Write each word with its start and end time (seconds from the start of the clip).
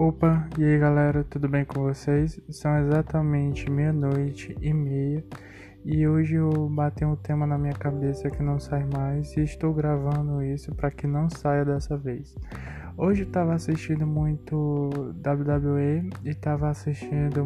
Opa, 0.00 0.48
e 0.56 0.62
aí 0.62 0.78
galera, 0.78 1.24
tudo 1.24 1.48
bem 1.48 1.64
com 1.64 1.82
vocês? 1.82 2.40
São 2.50 2.78
exatamente 2.78 3.68
meia-noite 3.68 4.56
e 4.62 4.72
meia 4.72 5.24
e 5.84 6.06
hoje 6.06 6.36
eu 6.36 6.68
bati 6.68 7.04
um 7.04 7.16
tema 7.16 7.48
na 7.48 7.58
minha 7.58 7.72
cabeça 7.72 8.30
que 8.30 8.40
não 8.40 8.60
sai 8.60 8.86
mais 8.94 9.36
e 9.36 9.40
estou 9.40 9.74
gravando 9.74 10.40
isso 10.40 10.72
para 10.72 10.92
que 10.92 11.04
não 11.04 11.28
saia 11.28 11.64
dessa 11.64 11.96
vez. 11.96 12.36
Hoje 12.96 13.22
eu 13.22 13.30
tava 13.32 13.54
assistindo 13.54 14.06
muito 14.06 14.90
WWE 15.16 16.10
e 16.24 16.32
tava 16.32 16.68
assistindo, 16.68 17.44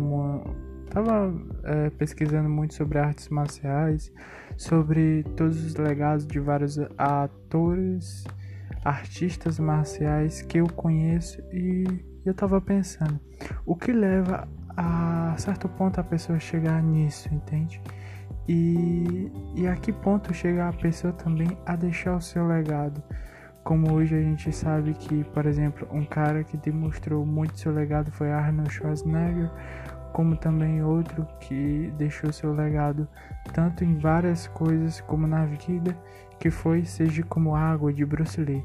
tava 0.90 1.34
é, 1.64 1.88
pesquisando 1.88 2.50
muito 2.50 2.74
sobre 2.74 2.98
artes 2.98 3.30
marciais, 3.30 4.12
sobre 4.58 5.24
todos 5.38 5.64
os 5.64 5.74
legados 5.76 6.26
de 6.26 6.38
vários 6.38 6.78
atores, 6.98 8.24
artistas 8.84 9.58
marciais 9.58 10.42
que 10.42 10.58
eu 10.58 10.66
conheço 10.66 11.40
e 11.50 12.11
e 12.24 12.28
eu 12.28 12.34
tava 12.34 12.60
pensando, 12.60 13.18
o 13.66 13.74
que 13.74 13.92
leva 13.92 14.48
a 14.76 15.34
certo 15.38 15.68
ponto 15.68 16.00
a 16.00 16.04
pessoa 16.04 16.38
chegar 16.38 16.82
nisso, 16.82 17.28
entende? 17.32 17.80
E, 18.48 19.30
e 19.54 19.66
a 19.66 19.76
que 19.76 19.92
ponto 19.92 20.32
chega 20.34 20.68
a 20.68 20.72
pessoa 20.72 21.12
também 21.12 21.56
a 21.66 21.76
deixar 21.76 22.16
o 22.16 22.20
seu 22.20 22.46
legado? 22.46 23.02
Como 23.62 23.92
hoje 23.92 24.16
a 24.16 24.20
gente 24.20 24.50
sabe 24.52 24.92
que, 24.94 25.22
por 25.24 25.46
exemplo, 25.46 25.86
um 25.92 26.04
cara 26.04 26.42
que 26.42 26.56
demonstrou 26.56 27.24
muito 27.24 27.58
seu 27.58 27.72
legado 27.72 28.10
foi 28.10 28.32
Arnold 28.32 28.72
Schwarzenegger, 28.72 29.50
como 30.12 30.36
também 30.36 30.82
outro 30.82 31.26
que 31.40 31.92
deixou 31.96 32.32
seu 32.32 32.52
legado 32.52 33.08
tanto 33.52 33.84
em 33.84 33.98
várias 33.98 34.48
coisas 34.48 35.00
como 35.00 35.26
na 35.26 35.46
vida, 35.46 35.96
que 36.38 36.50
foi 36.50 36.84
Seja 36.84 37.22
como 37.22 37.54
Água 37.54 37.92
de 37.92 38.04
Bruce 38.04 38.40
Lee. 38.40 38.64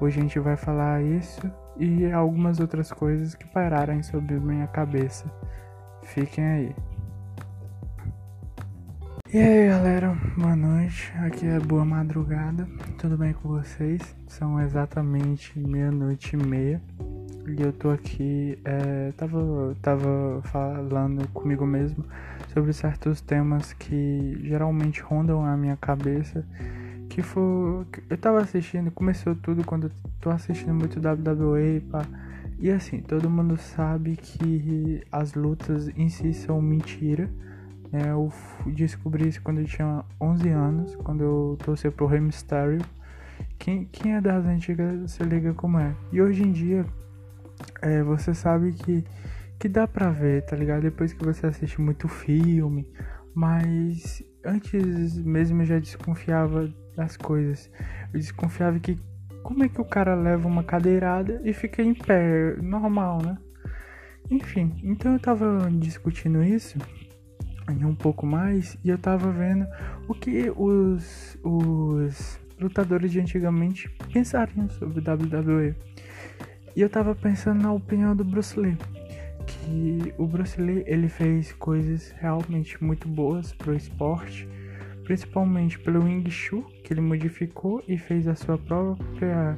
Hoje 0.00 0.18
a 0.18 0.22
gente 0.22 0.38
vai 0.40 0.56
falar 0.56 1.00
isso 1.02 1.50
e 1.76 2.10
algumas 2.10 2.60
outras 2.60 2.92
coisas 2.92 3.34
que 3.34 3.46
pararam 3.46 4.02
sobre 4.02 4.34
minha 4.38 4.66
cabeça. 4.66 5.24
Fiquem 6.02 6.44
aí. 6.44 6.76
E 9.32 9.38
aí 9.38 9.68
galera, 9.68 10.16
boa 10.36 10.54
noite, 10.54 11.12
aqui 11.18 11.44
é 11.44 11.58
boa 11.58 11.84
madrugada, 11.84 12.68
tudo 12.98 13.18
bem 13.18 13.32
com 13.32 13.48
vocês? 13.48 14.14
São 14.28 14.60
exatamente 14.60 15.58
meia-noite 15.58 16.36
e 16.36 16.36
meia 16.36 16.80
e 17.48 17.60
eu 17.60 17.72
tô 17.72 17.90
aqui, 17.90 18.56
é, 18.64 19.12
tava, 19.16 19.76
tava 19.82 20.40
falando 20.44 21.26
comigo 21.28 21.66
mesmo 21.66 22.04
sobre 22.52 22.72
certos 22.72 23.20
temas 23.20 23.72
que 23.72 24.38
geralmente 24.44 25.02
rondam 25.02 25.44
a 25.44 25.56
minha 25.56 25.76
cabeça 25.76 26.46
foi. 27.22 27.86
Eu 28.08 28.18
tava 28.18 28.40
assistindo, 28.40 28.90
começou 28.90 29.34
tudo 29.34 29.64
quando 29.64 29.84
eu 29.84 29.90
tô 30.20 30.30
assistindo 30.30 30.74
muito 30.74 30.98
WWE, 30.98 31.80
pá. 31.90 32.04
E 32.58 32.70
assim, 32.70 33.00
todo 33.00 33.28
mundo 33.28 33.56
sabe 33.56 34.16
que 34.16 35.02
as 35.10 35.34
lutas 35.34 35.88
em 35.96 36.08
si 36.08 36.32
são 36.32 36.62
mentira. 36.62 37.28
É, 37.92 38.10
eu 38.10 38.32
descobri 38.66 39.28
isso 39.28 39.40
quando 39.42 39.60
eu 39.60 39.66
tinha 39.66 40.04
11 40.20 40.48
anos, 40.48 40.96
quando 40.96 41.22
eu 41.22 41.58
torci 41.64 41.90
pro 41.90 42.06
Rey 42.06 42.20
Mysterio. 42.20 42.80
Quem, 43.58 43.84
quem 43.86 44.14
é 44.14 44.20
das 44.20 44.44
antigas 44.46 45.12
se 45.12 45.22
liga 45.22 45.54
como 45.54 45.78
é. 45.78 45.94
E 46.12 46.20
hoje 46.20 46.42
em 46.42 46.52
dia, 46.52 46.84
é, 47.82 48.02
você 48.02 48.34
sabe 48.34 48.72
que, 48.72 49.04
que 49.58 49.68
dá 49.68 49.86
pra 49.86 50.10
ver, 50.10 50.44
tá 50.44 50.56
ligado? 50.56 50.82
Depois 50.82 51.12
que 51.12 51.24
você 51.24 51.46
assiste 51.46 51.80
muito 51.80 52.08
filme. 52.08 52.86
Mas 53.34 54.22
antes 54.44 55.16
mesmo 55.18 55.62
eu 55.62 55.66
já 55.66 55.78
desconfiava 55.78 56.72
das 56.96 57.16
coisas. 57.16 57.70
Eu 58.12 58.20
desconfiava 58.20 58.78
que 58.78 58.98
como 59.42 59.62
é 59.62 59.68
que 59.68 59.80
o 59.80 59.84
cara 59.84 60.14
leva 60.14 60.48
uma 60.48 60.64
cadeirada 60.64 61.40
e 61.44 61.52
fica 61.52 61.82
em 61.82 61.94
pé, 61.94 62.56
normal, 62.62 63.20
né? 63.22 63.36
Enfim, 64.30 64.74
então 64.82 65.12
eu 65.12 65.20
tava 65.20 65.68
discutindo 65.70 66.42
isso 66.42 66.78
um 67.68 67.94
pouco 67.94 68.26
mais 68.26 68.76
e 68.84 68.88
eu 68.88 68.98
tava 68.98 69.30
vendo 69.30 69.66
o 70.08 70.14
que 70.14 70.50
os, 70.50 71.38
os 71.42 72.38
lutadores 72.60 73.10
de 73.10 73.20
antigamente 73.20 73.88
pensariam 74.12 74.68
sobre 74.70 75.00
WWE. 75.00 75.74
E 76.76 76.80
eu 76.80 76.90
tava 76.90 77.14
pensando 77.14 77.62
na 77.62 77.72
opinião 77.72 78.16
do 78.16 78.24
Bruce 78.24 78.58
Lee, 78.58 78.76
que 79.46 80.14
o 80.18 80.26
Bruce 80.26 80.60
Lee 80.60 80.82
ele 80.86 81.08
fez 81.08 81.52
coisas 81.52 82.10
realmente 82.18 82.82
muito 82.82 83.08
boas 83.08 83.52
pro 83.52 83.74
esporte 83.74 84.48
principalmente 85.04 85.78
pelo 85.78 86.02
Wing 86.02 86.28
Chun, 86.30 86.62
que 86.82 86.92
ele 86.92 87.00
modificou 87.00 87.82
e 87.86 87.96
fez 87.96 88.26
a 88.26 88.34
sua 88.34 88.58
própria 88.58 89.56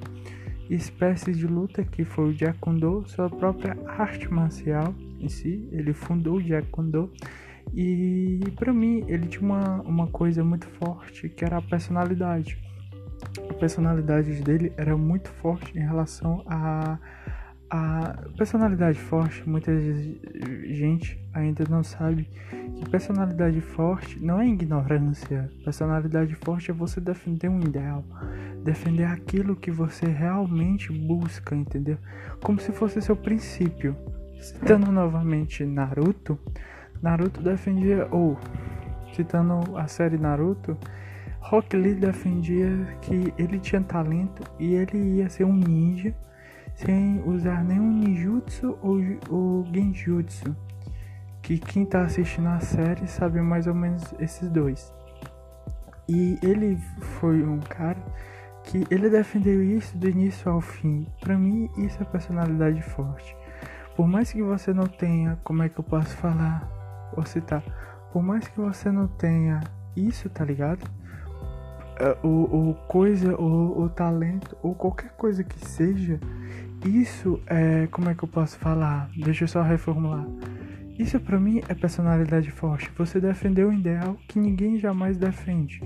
espécie 0.69 1.33
de 1.33 1.47
luta, 1.47 1.85
que 1.85 2.05
foi 2.05 2.31
o 2.31 2.33
Jeet 2.33 2.59
Kune 2.59 2.81
Do, 2.81 3.05
sua 3.07 3.31
própria 3.31 3.77
arte 3.87 4.31
marcial 4.33 4.95
em 5.21 5.29
si, 5.29 5.69
ele 5.73 5.93
fundou 5.93 6.37
o 6.37 6.41
Jeet 6.41 6.67
Kune 6.71 6.91
Do, 6.91 7.13
e 7.75 8.41
para 8.57 8.73
mim 8.73 9.05
ele 9.07 9.27
tinha 9.27 9.43
uma, 9.43 9.81
uma 9.83 10.07
coisa 10.09 10.45
muito 10.45 10.67
forte, 10.67 11.29
que 11.29 11.45
era 11.45 11.59
a 11.59 11.63
personalidade. 11.63 12.59
A 13.49 13.55
personalidade 13.55 14.43
dele 14.43 14.73
era 14.77 14.97
muito 14.97 15.31
forte 15.31 15.77
em 15.77 15.83
relação 15.83 16.45
a 16.47 16.99
a 17.69 18.25
personalidade 18.37 18.99
forte, 18.99 19.49
muita 19.49 19.73
gente 20.65 21.21
ainda 21.35 21.65
não 21.69 21.83
sabe 21.83 22.29
que 22.77 22.91
personalidade 22.91 23.61
forte 23.61 24.23
não 24.23 24.41
é 24.41 24.47
ignorância. 24.47 25.51
Personalidade 25.65 26.35
forte 26.35 26.71
é 26.71 26.75
você 26.75 27.01
defender 27.01 27.49
um 27.49 27.61
ideal, 27.61 28.05
defender 28.63 29.05
aquilo 29.05 29.57
que 29.57 29.71
você 29.71 30.07
realmente 30.07 30.93
busca, 30.93 31.55
entendeu? 31.55 31.99
Como 32.43 32.61
se 32.61 32.73
fosse 32.73 33.01
seu 33.01 33.17
princípio. 33.17 33.97
Citando 34.41 34.93
novamente 34.93 35.65
Naruto, 35.65 36.39
Naruto 37.03 37.41
defendia, 37.41 38.07
ou 38.11 38.39
citando 39.15 39.77
a 39.77 39.89
série 39.89 40.19
Naruto, 40.19 40.77
Rock 41.41 41.77
Lee 41.77 41.95
defendia 41.95 42.69
que 43.01 43.33
ele 43.39 43.59
tinha 43.59 43.81
talento 43.81 44.43
e 44.59 44.75
ele 44.75 44.99
ia 45.17 45.29
ser 45.29 45.45
um 45.45 45.55
ninja 45.55 46.15
sem 46.75 47.23
usar 47.25 47.65
nenhum 47.65 47.91
ninjutsu 47.91 48.77
ou, 48.83 49.01
ou 49.31 49.65
genjutsu. 49.73 50.55
Que 51.47 51.59
quem 51.61 51.87
tá 51.87 52.03
assistindo 52.03 52.49
a 52.49 52.59
série 52.59 53.07
sabe 53.07 53.41
mais 53.41 53.69
ou 53.69 53.75
menos 53.75 54.03
esses 54.19 54.51
dois. 54.51 54.93
E 56.09 56.37
ele 56.43 56.77
foi 57.21 57.41
um 57.47 57.61
cara 57.61 58.03
que 58.65 58.85
ele 58.91 59.09
defendeu 59.09 59.63
isso 59.63 59.97
do 59.97 60.09
início 60.09 60.51
ao 60.51 60.61
fim. 60.61 61.07
Para 61.21 61.39
mim, 61.39 61.71
isso 61.77 62.03
é 62.03 62.05
personalidade 62.05 62.83
forte. 62.83 63.37
Por 63.95 64.09
mais 64.09 64.33
que 64.33 64.43
você 64.43 64.75
não 64.75 64.89
tenha, 64.89 65.39
como 65.45 65.63
é 65.63 65.69
que 65.69 65.79
eu 65.79 65.85
posso 65.85 66.17
falar 66.17 66.69
ou 67.17 67.25
citar, 67.25 67.63
por 68.13 68.25
mais 68.25 68.49
que 68.49 68.61
você 68.61 68.91
não 68.91 69.07
tenha 69.07 69.61
isso, 69.95 70.29
tá 70.29 70.45
ligado? 70.45 70.85
É, 72.01 72.17
o, 72.25 72.71
o 72.71 72.75
coisa, 72.89 73.41
o, 73.41 73.83
o 73.83 73.89
talento, 73.89 74.57
ou 74.65 74.75
qualquer 74.75 75.13
coisa 75.13 75.45
que 75.45 75.65
seja, 75.65 76.19
isso 76.85 77.41
é. 77.47 77.87
Como 77.87 78.11
é 78.11 78.17
que 78.17 78.25
eu 78.25 78.29
posso 78.29 78.59
falar? 78.59 79.09
Deixa 79.17 79.45
eu 79.45 79.49
só 79.49 79.63
reformular. 79.63 80.27
Isso 80.99 81.21
para 81.21 81.39
mim 81.39 81.61
é 81.69 81.75
personalidade 81.75 82.51
forte. 82.51 82.91
Você 82.97 83.21
defendeu 83.21 83.69
um 83.69 83.73
ideal 83.73 84.17
que 84.27 84.39
ninguém 84.39 84.79
jamais 84.79 85.19
defende. 85.19 85.81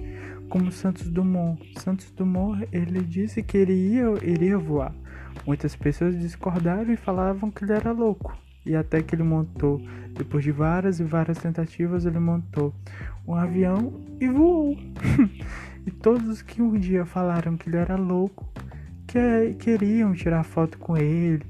Como 0.49 0.71
Santos 0.71 1.11
Dumont. 1.11 1.61
Santos 1.81 2.11
Dumont, 2.13 2.67
ele 2.73 3.01
disse 3.03 3.43
que 3.43 3.57
ele 3.57 3.73
ia, 3.73 4.05
iria 4.23 4.57
voar. 4.57 4.95
Muitas 5.47 5.75
pessoas 5.75 6.19
discordaram 6.19 6.93
e 6.93 6.97
falavam 6.97 7.51
que 7.51 7.65
ele 7.65 7.73
era 7.73 7.91
louco. 7.91 8.37
E 8.65 8.77
até 8.77 9.03
que 9.03 9.15
ele 9.15 9.23
montou, 9.23 9.81
depois 10.15 10.45
de 10.45 10.53
várias 10.53 11.01
e 11.01 11.05
várias 11.05 11.39
tentativas, 11.39 12.05
ele 12.05 12.19
montou 12.19 12.75
um 13.27 13.35
avião 13.35 13.93
e 14.21 14.29
voou. 14.29 14.77
e 15.87 15.91
todos 15.91 16.43
que 16.43 16.63
um 16.63 16.79
dia 16.79 17.05
falaram 17.05 17.57
que 17.57 17.69
ele 17.69 17.79
era 17.79 17.97
louco 17.97 18.49
que 19.11 19.55
queriam 19.55 20.13
tirar 20.13 20.45
foto 20.45 20.79
com 20.79 20.97
ele, 20.97 21.45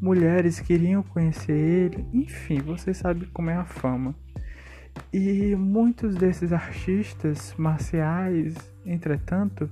mulheres 0.00 0.60
queriam 0.60 1.02
conhecer 1.02 1.52
ele, 1.52 2.06
enfim, 2.12 2.60
você 2.60 2.94
sabe 2.94 3.26
como 3.26 3.50
é 3.50 3.54
a 3.54 3.64
fama. 3.64 4.14
E 5.12 5.54
muitos 5.56 6.16
desses 6.16 6.52
artistas 6.52 7.54
marciais, 7.56 8.54
entretanto, 8.84 9.70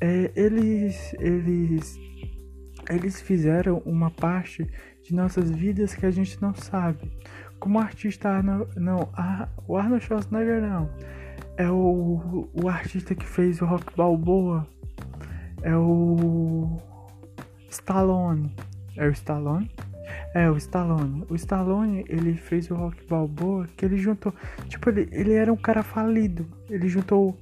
é, 0.00 0.30
eles, 0.34 1.14
eles, 1.18 1.98
eles 2.90 3.20
fizeram 3.20 3.78
uma 3.84 4.10
parte 4.10 4.66
de 5.02 5.14
nossas 5.14 5.50
vidas 5.50 5.94
que 5.94 6.06
a 6.06 6.10
gente 6.10 6.40
não 6.40 6.54
sabe. 6.54 7.10
Como 7.58 7.78
artista, 7.78 8.42
não, 8.76 9.08
a, 9.12 9.48
o 9.68 9.76
Arnold 9.76 10.04
Schwarzenegger 10.04 10.60
não, 10.60 10.90
é 11.56 11.70
o, 11.70 12.48
o 12.52 12.68
artista 12.68 13.14
que 13.14 13.26
fez 13.26 13.60
o 13.62 13.66
Rock 13.66 13.94
Balboa, 13.96 14.66
é 15.62 15.76
o 15.76 16.80
Stallone. 17.68 18.54
É 18.96 19.06
o 19.06 19.10
Stallone? 19.10 19.70
É, 20.34 20.50
o 20.50 20.56
Stallone. 20.56 21.24
O 21.28 21.34
Stallone, 21.34 22.04
ele 22.08 22.34
fez 22.34 22.70
o 22.70 22.74
Rock 22.74 23.04
Balboa, 23.08 23.66
que 23.76 23.84
ele 23.84 23.96
juntou... 23.96 24.34
Tipo, 24.68 24.90
ele, 24.90 25.08
ele 25.12 25.32
era 25.32 25.52
um 25.52 25.56
cara 25.56 25.82
falido. 25.82 26.46
Ele 26.68 26.88
juntou 26.88 27.38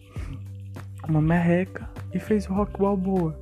uma 1.09 1.21
merreca 1.21 1.89
e 2.13 2.19
fez 2.19 2.49
o 2.49 2.53
Rock 2.53 2.79
Balboa. 2.79 3.37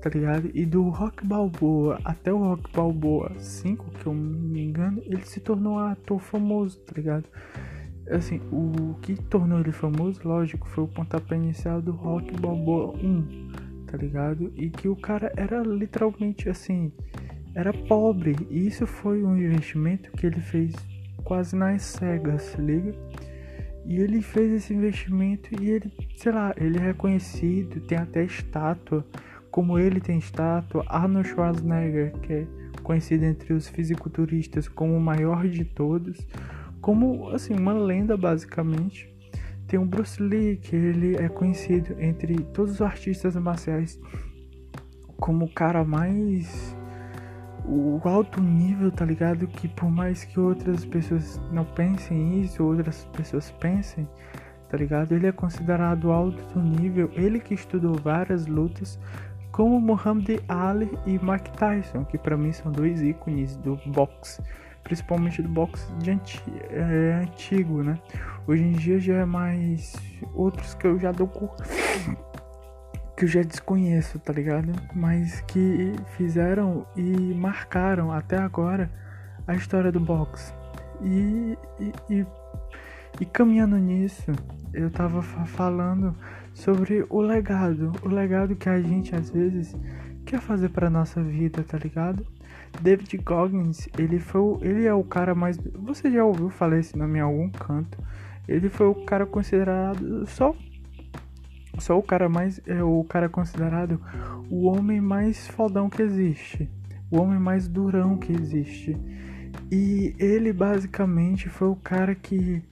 tá 0.00 0.10
ligado? 0.10 0.50
E 0.54 0.64
do 0.64 0.88
Rock 0.88 1.26
Balboa 1.26 1.98
até 2.04 2.32
o 2.32 2.38
Rock 2.38 2.72
Balboa 2.72 3.32
5, 3.38 3.90
que 3.90 4.06
eu 4.06 4.14
me 4.14 4.62
engano, 4.64 5.02
ele 5.04 5.24
se 5.24 5.40
tornou 5.40 5.74
um 5.74 5.78
ator 5.78 6.20
famoso, 6.20 6.78
tá 6.80 6.92
ligado? 6.96 7.24
Assim, 8.10 8.40
o 8.50 8.94
que 9.02 9.14
tornou 9.14 9.60
ele 9.60 9.72
famoso, 9.72 10.20
lógico, 10.24 10.66
foi 10.68 10.84
o 10.84 10.88
pontapé 10.88 11.36
inicial 11.36 11.82
do 11.82 11.92
Rock 11.92 12.32
Balboa 12.40 12.96
1, 12.96 13.84
tá 13.86 13.98
ligado? 13.98 14.50
E 14.56 14.70
que 14.70 14.88
o 14.88 14.96
cara 14.96 15.32
era 15.36 15.62
literalmente 15.62 16.48
assim, 16.48 16.92
era 17.54 17.72
pobre. 17.72 18.36
E 18.50 18.66
isso 18.66 18.86
foi 18.86 19.22
um 19.22 19.36
investimento 19.36 20.10
que 20.12 20.26
ele 20.26 20.40
fez 20.40 20.74
quase 21.24 21.56
nas 21.56 21.82
cegas, 21.82 22.54
liga? 22.54 22.94
E 23.84 23.96
ele 24.00 24.20
fez 24.20 24.52
esse 24.52 24.74
investimento 24.74 25.48
e 25.62 25.70
ele, 25.70 25.90
sei 26.16 26.32
lá, 26.32 26.54
ele 26.58 26.76
é 26.76 26.80
reconhecido, 26.80 27.80
tem 27.80 27.96
até 27.96 28.22
estátua, 28.22 29.04
como 29.50 29.78
ele 29.78 29.98
tem 29.98 30.18
estátua, 30.18 30.84
Arnold 30.86 31.28
Schwarzenegger, 31.28 32.12
que 32.20 32.32
é 32.32 32.46
conhecido 32.82 33.24
entre 33.24 33.54
os 33.54 33.66
fisiculturistas 33.68 34.68
como 34.68 34.94
o 34.94 35.00
maior 35.00 35.48
de 35.48 35.64
todos, 35.64 36.18
como 36.80 37.30
assim, 37.30 37.54
uma 37.54 37.72
lenda 37.72 38.16
basicamente. 38.16 39.08
Tem 39.66 39.78
o 39.78 39.84
Bruce 39.84 40.22
Lee, 40.22 40.56
que 40.56 40.76
ele 40.76 41.16
é 41.16 41.28
conhecido 41.28 41.94
entre 41.98 42.36
todos 42.36 42.74
os 42.74 42.82
artistas 42.82 43.34
marciais 43.36 43.98
como 45.18 45.46
o 45.46 45.52
cara 45.52 45.84
mais 45.84 46.76
o 47.68 48.00
alto 48.04 48.40
nível, 48.40 48.90
tá 48.90 49.04
ligado? 49.04 49.46
Que 49.46 49.68
por 49.68 49.90
mais 49.90 50.24
que 50.24 50.40
outras 50.40 50.84
pessoas 50.84 51.40
não 51.52 51.64
pensem 51.64 52.40
isso, 52.40 52.64
outras 52.64 53.04
pessoas 53.12 53.50
pensem, 53.50 54.08
tá 54.68 54.76
ligado? 54.76 55.12
Ele 55.12 55.26
é 55.26 55.32
considerado 55.32 56.10
alto 56.10 56.58
nível, 56.58 57.10
ele 57.14 57.38
que 57.38 57.52
estudou 57.52 57.94
várias 57.94 58.46
lutas, 58.46 58.98
como 59.52 59.80
Muhammad 59.80 60.40
Ali 60.48 60.90
e 61.04 61.18
Mike 61.18 61.50
Tyson, 61.58 62.04
que 62.04 62.16
para 62.16 62.36
mim 62.36 62.52
são 62.52 62.72
dois 62.72 63.02
ícones 63.02 63.56
do 63.56 63.76
boxe, 63.86 64.42
principalmente 64.82 65.42
do 65.42 65.48
boxe 65.48 65.92
de 65.96 66.12
anti 66.12 66.42
é, 66.70 67.20
antigo, 67.22 67.82
né? 67.82 67.98
Hoje 68.46 68.62
em 68.62 68.72
dia 68.72 68.98
já 68.98 69.14
é 69.14 69.24
mais 69.24 69.94
outros 70.32 70.74
que 70.74 70.86
eu 70.86 70.98
já 70.98 71.12
dou 71.12 71.28
que 73.18 73.24
eu 73.24 73.28
já 73.28 73.42
desconheço, 73.42 74.16
tá 74.20 74.32
ligado? 74.32 74.72
Mas 74.94 75.40
que 75.40 75.92
fizeram 76.16 76.86
e 76.94 77.34
marcaram 77.34 78.12
até 78.12 78.38
agora 78.38 78.88
a 79.44 79.56
história 79.56 79.90
do 79.90 79.98
boxe. 79.98 80.54
E, 81.02 81.58
e, 81.80 81.92
e, 82.08 82.26
e 83.20 83.26
caminhando 83.26 83.76
nisso, 83.76 84.30
eu 84.72 84.88
tava 84.88 85.20
falando 85.20 86.14
sobre 86.54 87.04
o 87.10 87.20
legado, 87.20 87.90
o 88.04 88.08
legado 88.08 88.54
que 88.54 88.68
a 88.68 88.80
gente 88.80 89.12
às 89.16 89.30
vezes 89.30 89.74
quer 90.24 90.40
fazer 90.40 90.68
para 90.68 90.88
nossa 90.88 91.20
vida, 91.20 91.64
tá 91.64 91.76
ligado? 91.76 92.24
David 92.80 93.16
Goggins, 93.16 93.88
ele 93.98 94.20
foi, 94.20 94.58
ele 94.60 94.86
é 94.86 94.94
o 94.94 95.02
cara 95.02 95.34
mais, 95.34 95.58
você 95.74 96.08
já 96.08 96.24
ouviu 96.24 96.50
falar 96.50 96.78
esse 96.78 96.96
nome 96.96 97.18
em 97.18 97.22
algum 97.22 97.50
canto? 97.50 97.98
Ele 98.46 98.68
foi 98.68 98.86
o 98.86 98.94
cara 98.94 99.26
considerado 99.26 100.24
só 100.26 100.54
só 101.78 101.98
o 101.98 102.02
cara 102.02 102.28
mais 102.28 102.60
é 102.66 102.82
o 102.82 103.04
cara 103.04 103.28
considerado 103.28 104.00
o 104.50 104.66
homem 104.66 105.00
mais 105.00 105.46
fodão 105.48 105.88
que 105.88 106.02
existe, 106.02 106.68
o 107.10 107.18
homem 107.20 107.38
mais 107.38 107.68
durão 107.68 108.16
que 108.16 108.32
existe. 108.32 108.96
E 109.70 110.14
ele 110.18 110.52
basicamente 110.52 111.48
foi 111.48 111.68
o 111.68 111.76
cara 111.76 112.14
que 112.14 112.62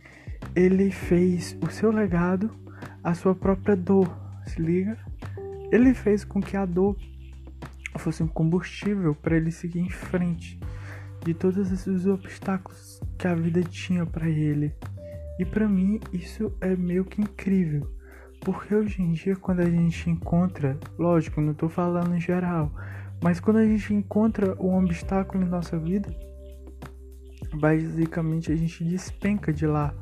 ele 0.54 0.90
fez 0.90 1.56
o 1.62 1.70
seu 1.70 1.90
legado, 1.90 2.50
a 3.02 3.14
sua 3.14 3.34
própria 3.34 3.76
dor, 3.76 4.08
se 4.46 4.60
liga? 4.60 4.96
Ele 5.70 5.94
fez 5.94 6.24
com 6.24 6.40
que 6.40 6.56
a 6.56 6.64
dor 6.64 6.96
fosse 7.98 8.22
um 8.22 8.28
combustível 8.28 9.14
para 9.14 9.36
ele 9.36 9.50
seguir 9.50 9.80
em 9.80 9.90
frente 9.90 10.58
de 11.24 11.34
todos 11.34 11.72
esses 11.72 12.06
obstáculos 12.06 13.00
que 13.18 13.26
a 13.26 13.34
vida 13.34 13.62
tinha 13.62 14.06
para 14.06 14.28
ele. 14.28 14.72
E 15.38 15.44
para 15.44 15.68
mim 15.68 16.00
isso 16.12 16.52
é 16.60 16.76
meio 16.76 17.04
que 17.04 17.20
incrível. 17.20 17.95
Porque 18.40 18.74
hoje 18.74 19.02
em 19.02 19.12
dia, 19.12 19.34
quando 19.36 19.60
a 19.60 19.68
gente 19.68 20.08
encontra, 20.08 20.78
lógico, 20.98 21.40
não 21.40 21.54
tô 21.54 21.68
falando 21.68 22.14
em 22.14 22.20
geral, 22.20 22.70
mas 23.22 23.40
quando 23.40 23.56
a 23.56 23.66
gente 23.66 23.92
encontra 23.92 24.54
um 24.62 24.78
obstáculo 24.78 25.44
em 25.44 25.48
nossa 25.48 25.78
vida, 25.78 26.08
basicamente 27.54 28.52
a 28.52 28.56
gente 28.56 28.84
despenca 28.84 29.52
de 29.52 29.66
lá, 29.66 29.94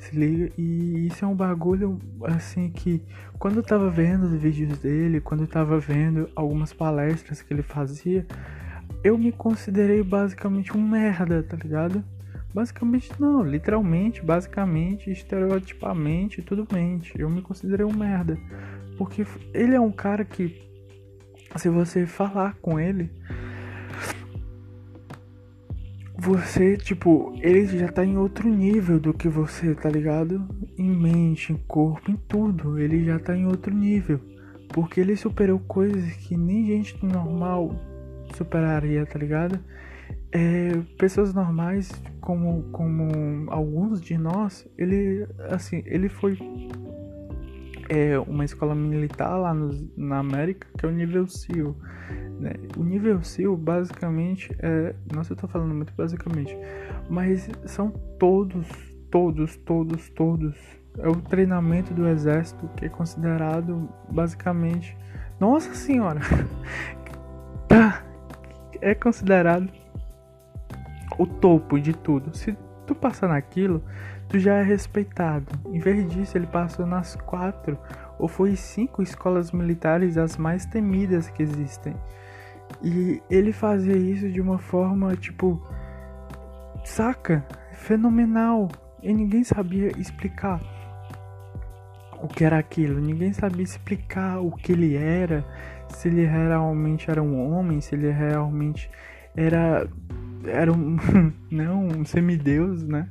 se 0.00 0.16
liga? 0.16 0.50
E 0.58 1.06
isso 1.06 1.24
é 1.24 1.28
um 1.28 1.34
bagulho 1.34 1.98
assim 2.24 2.70
que, 2.70 3.02
quando 3.38 3.56
eu 3.56 3.62
tava 3.62 3.90
vendo 3.90 4.24
os 4.24 4.32
vídeos 4.32 4.78
dele, 4.78 5.20
quando 5.20 5.42
eu 5.42 5.46
tava 5.46 5.78
vendo 5.78 6.28
algumas 6.34 6.72
palestras 6.72 7.42
que 7.42 7.52
ele 7.52 7.62
fazia, 7.62 8.26
eu 9.02 9.18
me 9.18 9.30
considerei 9.30 10.02
basicamente 10.02 10.76
um 10.76 10.82
merda, 10.82 11.42
tá 11.42 11.56
ligado? 11.56 12.02
Basicamente 12.54 13.10
não, 13.18 13.42
literalmente, 13.42 14.24
basicamente, 14.24 15.10
estereotipamente, 15.10 16.40
tudo 16.40 16.68
mente. 16.72 17.12
Eu 17.18 17.28
me 17.28 17.42
considerei 17.42 17.84
um 17.84 17.92
merda. 17.92 18.38
Porque 18.96 19.26
ele 19.52 19.74
é 19.74 19.80
um 19.80 19.90
cara 19.90 20.24
que, 20.24 20.62
se 21.56 21.68
você 21.68 22.06
falar 22.06 22.54
com 22.62 22.78
ele, 22.78 23.10
você, 26.16 26.76
tipo, 26.76 27.36
ele 27.42 27.66
já 27.66 27.88
tá 27.88 28.04
em 28.04 28.16
outro 28.16 28.48
nível 28.48 29.00
do 29.00 29.12
que 29.12 29.28
você, 29.28 29.74
tá 29.74 29.90
ligado? 29.90 30.46
Em 30.78 30.88
mente, 30.88 31.52
em 31.52 31.56
corpo, 31.56 32.08
em 32.08 32.16
tudo. 32.16 32.78
Ele 32.78 33.04
já 33.04 33.18
tá 33.18 33.36
em 33.36 33.46
outro 33.46 33.74
nível. 33.74 34.20
Porque 34.68 35.00
ele 35.00 35.16
superou 35.16 35.58
coisas 35.58 36.14
que 36.18 36.36
nem 36.36 36.68
gente 36.68 37.04
normal 37.04 37.74
superaria, 38.36 39.04
tá 39.04 39.18
ligado? 39.18 39.58
É, 40.34 40.82
pessoas 40.98 41.32
normais 41.32 41.92
como 42.20 42.64
como 42.72 43.48
alguns 43.50 44.00
de 44.00 44.18
nós 44.18 44.66
ele 44.76 45.26
assim 45.48 45.80
ele 45.86 46.08
foi 46.08 46.36
é, 47.88 48.18
uma 48.18 48.44
escola 48.44 48.74
militar 48.74 49.36
lá 49.36 49.54
no, 49.54 49.70
na 49.96 50.18
América 50.18 50.66
que 50.76 50.84
é 50.84 50.88
o 50.88 50.92
nível 50.92 51.28
SEAL 51.28 51.76
né? 52.40 52.52
o 52.76 52.82
nível 52.82 53.22
SEAL 53.22 53.56
basicamente 53.56 54.50
é 54.58 54.92
nossa 55.14 55.34
eu 55.34 55.36
tô 55.36 55.46
falando 55.46 55.72
muito 55.72 55.92
basicamente 55.96 56.58
mas 57.08 57.48
são 57.66 57.90
todos 58.18 58.66
todos 59.12 59.56
todos 59.58 60.10
todos 60.10 60.56
é 60.98 61.08
o 61.08 61.14
treinamento 61.14 61.94
do 61.94 62.08
exército 62.08 62.68
que 62.76 62.86
é 62.86 62.88
considerado 62.88 63.88
basicamente 64.10 64.96
nossa 65.38 65.72
senhora 65.74 66.20
tá 67.68 68.02
é 68.80 68.96
considerado 68.96 69.83
o 71.18 71.26
topo 71.26 71.78
de 71.78 71.92
tudo. 71.92 72.36
Se 72.36 72.56
tu 72.86 72.94
passar 72.94 73.28
naquilo, 73.28 73.82
tu 74.28 74.38
já 74.38 74.54
é 74.54 74.62
respeitado. 74.62 75.46
Em 75.72 75.78
vez 75.78 76.08
disso, 76.10 76.36
ele 76.36 76.46
passou 76.46 76.86
nas 76.86 77.16
quatro 77.16 77.78
ou 78.18 78.28
foi 78.28 78.56
cinco 78.56 79.02
escolas 79.02 79.52
militares 79.52 80.16
as 80.16 80.36
mais 80.36 80.66
temidas 80.66 81.28
que 81.28 81.42
existem. 81.42 81.94
E 82.82 83.22
ele 83.30 83.52
fazia 83.52 83.96
isso 83.96 84.30
de 84.30 84.40
uma 84.40 84.58
forma 84.58 85.14
tipo, 85.16 85.60
saca? 86.84 87.44
Fenomenal. 87.72 88.68
E 89.02 89.12
ninguém 89.12 89.44
sabia 89.44 89.88
explicar 89.98 90.60
o 92.22 92.28
que 92.28 92.44
era 92.44 92.58
aquilo. 92.58 93.00
Ninguém 93.00 93.32
sabia 93.32 93.62
explicar 93.62 94.38
o 94.38 94.50
que 94.50 94.72
ele 94.72 94.96
era, 94.96 95.44
se 95.88 96.08
ele 96.08 96.24
realmente 96.24 97.10
era 97.10 97.22
um 97.22 97.52
homem, 97.52 97.80
se 97.80 97.94
ele 97.94 98.10
realmente 98.10 98.90
era 99.36 99.86
era 100.46 100.72
um, 100.72 100.96
não, 101.50 101.86
um 101.86 102.04
semideus, 102.04 102.82
né? 102.82 103.06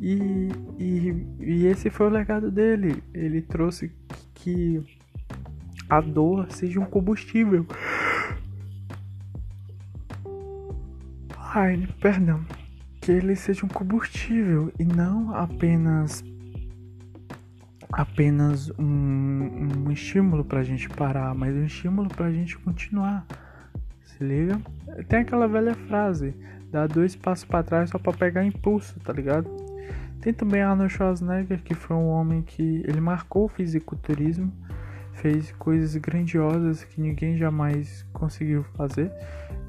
E, 0.00 0.50
e, 0.78 1.26
e 1.40 1.66
esse 1.66 1.90
foi 1.90 2.06
o 2.06 2.10
legado 2.10 2.50
dele. 2.50 3.02
Ele 3.12 3.40
trouxe 3.42 3.92
que 4.34 4.82
a 5.88 6.00
dor 6.00 6.50
seja 6.50 6.80
um 6.80 6.86
combustível. 6.86 7.66
Ai, 11.38 11.86
perdão. 12.00 12.44
Que 13.00 13.12
ele 13.12 13.36
seja 13.36 13.64
um 13.64 13.68
combustível 13.68 14.72
e 14.78 14.84
não 14.84 15.34
apenas 15.34 16.24
apenas 17.92 18.70
um, 18.76 19.84
um 19.86 19.90
estímulo 19.92 20.44
pra 20.44 20.64
gente 20.64 20.88
parar, 20.88 21.32
mas 21.34 21.54
um 21.54 21.64
estímulo 21.64 22.08
pra 22.08 22.32
gente 22.32 22.58
continuar. 22.58 23.24
Se 24.02 24.24
liga? 24.24 24.60
Tem 25.08 25.20
aquela 25.20 25.46
velha 25.46 25.74
frase: 25.74 26.34
dá 26.74 26.88
dois 26.88 27.14
passos 27.14 27.44
para 27.44 27.62
trás 27.62 27.90
só 27.90 28.00
para 28.00 28.12
pegar 28.12 28.44
impulso, 28.44 28.98
tá 28.98 29.12
ligado? 29.12 29.48
Tem 30.20 30.32
também 30.32 30.60
Arnold 30.60 30.92
Schwarzenegger, 30.92 31.62
que 31.62 31.72
foi 31.72 31.94
um 31.94 32.08
homem 32.08 32.42
que 32.42 32.82
ele 32.84 33.00
marcou 33.00 33.44
o 33.44 33.48
fisiculturismo, 33.48 34.52
fez 35.12 35.52
coisas 35.52 35.94
grandiosas 35.94 36.82
que 36.82 37.00
ninguém 37.00 37.36
jamais 37.36 38.04
conseguiu 38.12 38.64
fazer. 38.76 39.12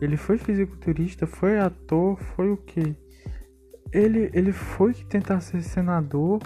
Ele 0.02 0.18
foi 0.18 0.40
fisiculturista, 0.40 1.28
foi 1.28 1.60
ator, 1.60 2.18
foi 2.36 2.50
o 2.50 2.58
que? 2.58 2.96
Ele, 3.94 4.32
ele 4.34 4.52
foi 4.52 4.96
tentar 4.96 5.42
ser 5.42 5.62
senador, 5.62 6.42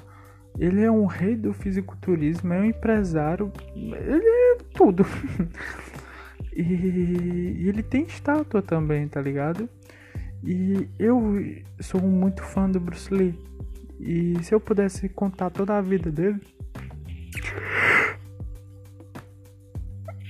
ele 0.57 0.83
é 0.83 0.91
um 0.91 1.05
rei 1.05 1.37
do 1.37 1.53
fisiculturismo, 1.53 2.51
é 2.51 2.59
um 2.59 2.65
empresário, 2.65 3.49
ele 3.73 4.27
é 4.27 4.57
tudo. 4.73 5.05
E, 6.51 6.61
e 6.61 7.69
ele 7.69 7.81
tem 7.81 8.01
estátua 8.03 8.61
também, 8.61 9.07
tá 9.07 9.21
ligado? 9.21 9.69
E 10.43 10.87
eu 10.97 11.35
sou 11.79 12.01
muito 12.01 12.43
fã 12.43 12.69
do 12.69 12.79
Bruce 12.79 13.13
Lee. 13.13 13.37
E 13.99 14.41
se 14.43 14.53
eu 14.53 14.59
pudesse 14.59 15.09
contar 15.09 15.49
toda 15.49 15.77
a 15.77 15.81
vida 15.81 16.09
dele, 16.09 16.39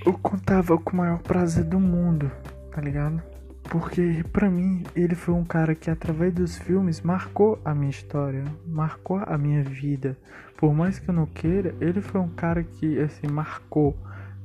eu 0.05 0.13
contava 0.13 0.77
com 0.77 0.93
o 0.93 0.95
maior 0.95 1.19
prazer 1.19 1.63
do 1.63 1.79
mundo, 1.79 2.31
tá 2.71 2.81
ligado? 2.81 3.21
Porque 3.69 4.25
para 4.33 4.49
mim 4.49 4.83
ele 4.95 5.13
foi 5.13 5.35
um 5.35 5.45
cara 5.45 5.75
que 5.75 5.91
através 5.91 6.33
dos 6.33 6.57
filmes 6.57 7.01
marcou 7.01 7.61
a 7.63 7.75
minha 7.75 7.91
história, 7.91 8.43
marcou 8.65 9.21
a 9.23 9.37
minha 9.37 9.61
vida. 9.61 10.17
Por 10.57 10.73
mais 10.73 10.97
que 10.97 11.09
eu 11.09 11.13
não 11.13 11.27
queira, 11.27 11.75
ele 11.79 12.01
foi 12.01 12.19
um 12.19 12.29
cara 12.29 12.63
que 12.63 12.99
assim 12.99 13.27
marcou, 13.27 13.95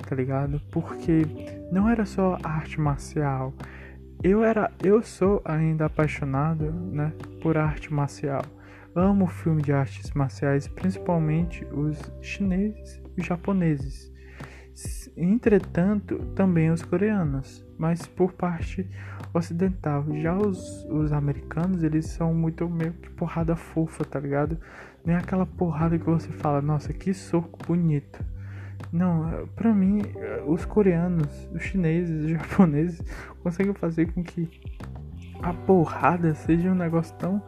tá 0.06 0.14
ligado? 0.14 0.60
Porque 0.70 1.22
não 1.72 1.88
era 1.88 2.04
só 2.04 2.38
arte 2.42 2.78
marcial. 2.78 3.54
Eu 4.24 4.42
era, 4.42 4.72
eu 4.82 5.02
sou 5.02 5.42
ainda 5.44 5.84
apaixonado, 5.84 6.72
né, 6.72 7.12
por 7.42 7.58
arte 7.58 7.92
marcial. 7.92 8.42
Amo 8.94 9.26
filme 9.26 9.60
de 9.60 9.70
artes 9.70 10.10
marciais, 10.12 10.66
principalmente 10.66 11.62
os 11.66 12.00
chineses 12.22 13.02
e 13.18 13.22
japoneses. 13.22 14.10
Entretanto, 15.14 16.16
também 16.34 16.70
os 16.70 16.82
coreanos, 16.82 17.66
mas 17.76 18.06
por 18.06 18.32
parte 18.32 18.88
ocidental. 19.34 20.06
Já 20.14 20.34
os, 20.34 20.86
os 20.86 21.12
americanos, 21.12 21.82
eles 21.82 22.06
são 22.06 22.32
muito 22.32 22.66
meio 22.66 22.94
que 22.94 23.10
porrada 23.10 23.54
fofa, 23.54 24.06
tá 24.06 24.18
ligado? 24.18 24.58
Nem 25.04 25.16
aquela 25.16 25.44
porrada 25.44 25.98
que 25.98 26.06
você 26.06 26.30
fala, 26.30 26.62
nossa, 26.62 26.94
que 26.94 27.12
soco 27.12 27.58
bonito. 27.66 28.24
Não, 28.92 29.48
pra 29.56 29.72
mim, 29.72 30.02
os 30.46 30.64
coreanos, 30.64 31.48
os 31.52 31.62
chineses, 31.62 32.24
os 32.24 32.30
japoneses 32.38 33.02
conseguem 33.42 33.74
fazer 33.74 34.12
com 34.12 34.22
que 34.22 34.48
a 35.42 35.52
porrada 35.52 36.34
seja 36.34 36.70
um 36.70 36.74
negócio 36.74 37.14
tão 37.16 37.42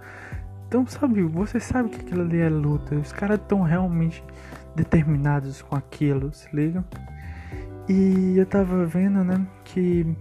então, 0.69 0.85
sabe, 0.85 1.23
você 1.23 1.61
sabe 1.61 1.91
que 1.91 2.01
aquilo 2.01 2.23
ali 2.23 2.41
é 2.41 2.49
luta. 2.49 2.97
Os 2.97 3.13
caras 3.13 3.41
estão 3.41 3.63
realmente 3.63 4.23
determinados 4.75 5.63
com 5.63 5.77
aquilo, 5.77 6.33
se 6.33 6.49
liga? 6.55 6.85
E 7.89 8.37
eu 8.37 8.45
tava 8.47 8.85
vendo, 8.85 9.23
né, 9.23 9.47
que 9.65 10.17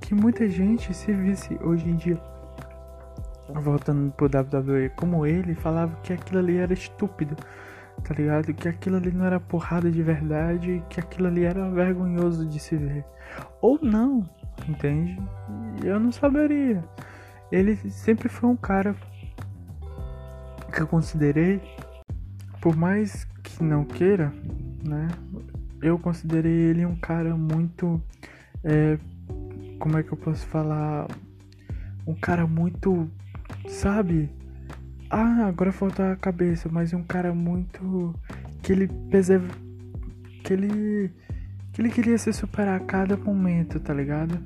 que 0.00 0.14
muita 0.14 0.48
gente 0.48 0.92
se 0.92 1.12
visse 1.12 1.56
hoje 1.62 1.88
em 1.88 1.96
dia 1.96 2.20
voltando 3.54 4.10
pro 4.12 4.26
WWE 4.26 4.90
como 4.96 5.24
ele 5.24 5.54
falava 5.54 5.94
que 6.02 6.12
aquilo 6.12 6.38
ali 6.40 6.56
era 6.56 6.72
estúpido, 6.72 7.36
tá 8.04 8.14
ligado? 8.14 8.52
Que 8.54 8.68
aquilo 8.68 8.96
ali 8.96 9.10
não 9.10 9.24
era 9.24 9.40
porrada 9.40 9.90
de 9.90 10.02
verdade, 10.02 10.82
que 10.88 11.00
aquilo 11.00 11.28
ali 11.28 11.44
era 11.44 11.70
vergonhoso 11.70 12.46
de 12.46 12.58
se 12.58 12.76
ver. 12.76 13.04
Ou 13.60 13.78
não, 13.82 14.28
entende? 14.68 15.16
Eu 15.82 15.98
não 15.98 16.12
saberia 16.12 16.82
ele 17.52 17.76
sempre 17.90 18.30
foi 18.30 18.48
um 18.48 18.56
cara 18.56 18.96
que 20.74 20.80
eu 20.80 20.86
considerei, 20.86 21.60
por 22.62 22.74
mais 22.74 23.24
que 23.42 23.62
não 23.62 23.84
queira, 23.84 24.32
né? 24.82 25.08
Eu 25.82 25.98
considerei 25.98 26.70
ele 26.70 26.86
um 26.86 26.96
cara 26.96 27.36
muito. 27.36 28.02
É, 28.64 28.98
como 29.78 29.98
é 29.98 30.02
que 30.02 30.12
eu 30.12 30.16
posso 30.16 30.46
falar? 30.46 31.08
Um 32.06 32.14
cara 32.14 32.46
muito. 32.46 33.10
Sabe? 33.68 34.30
Ah, 35.14 35.46
agora 35.46 35.70
falta 35.70 36.12
a 36.12 36.16
cabeça, 36.16 36.70
mas 36.72 36.94
um 36.94 37.02
cara 37.02 37.34
muito. 37.34 38.14
Que 38.62 38.72
ele 38.72 38.88
pesa. 39.10 39.38
Que 40.42 40.54
ele. 40.54 41.10
Que 41.70 41.82
ele 41.82 41.90
queria 41.90 42.16
se 42.16 42.32
superar 42.32 42.80
a 42.80 42.84
cada 42.84 43.14
momento, 43.14 43.78
tá 43.78 43.92
ligado? 43.92 44.38